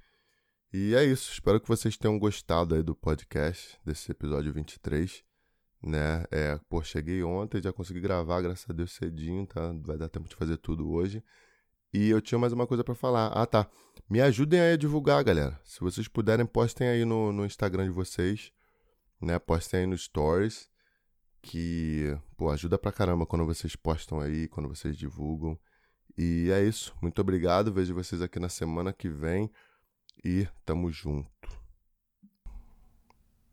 [0.72, 1.32] E é isso.
[1.32, 5.24] Espero que vocês tenham gostado aí do podcast, desse episódio 23.
[5.82, 6.26] Né?
[6.32, 9.74] É, pô, cheguei ontem, já consegui gravar, graças a Deus, cedinho, tá?
[9.84, 11.24] Vai dar tempo de fazer tudo hoje.
[11.94, 13.28] E eu tinha mais uma coisa para falar.
[13.28, 13.70] Ah, tá.
[14.10, 15.60] Me ajudem aí a divulgar, galera.
[15.64, 18.52] Se vocês puderem, postem aí no, no Instagram de vocês,
[19.22, 19.40] né?
[19.40, 20.70] Postem aí no Stories
[21.48, 25.58] que, pô, ajuda pra caramba quando vocês postam aí, quando vocês divulgam.
[26.18, 26.94] E é isso.
[27.02, 27.72] Muito obrigado.
[27.72, 29.50] Vejo vocês aqui na semana que vem
[30.26, 31.67] e tamo junto.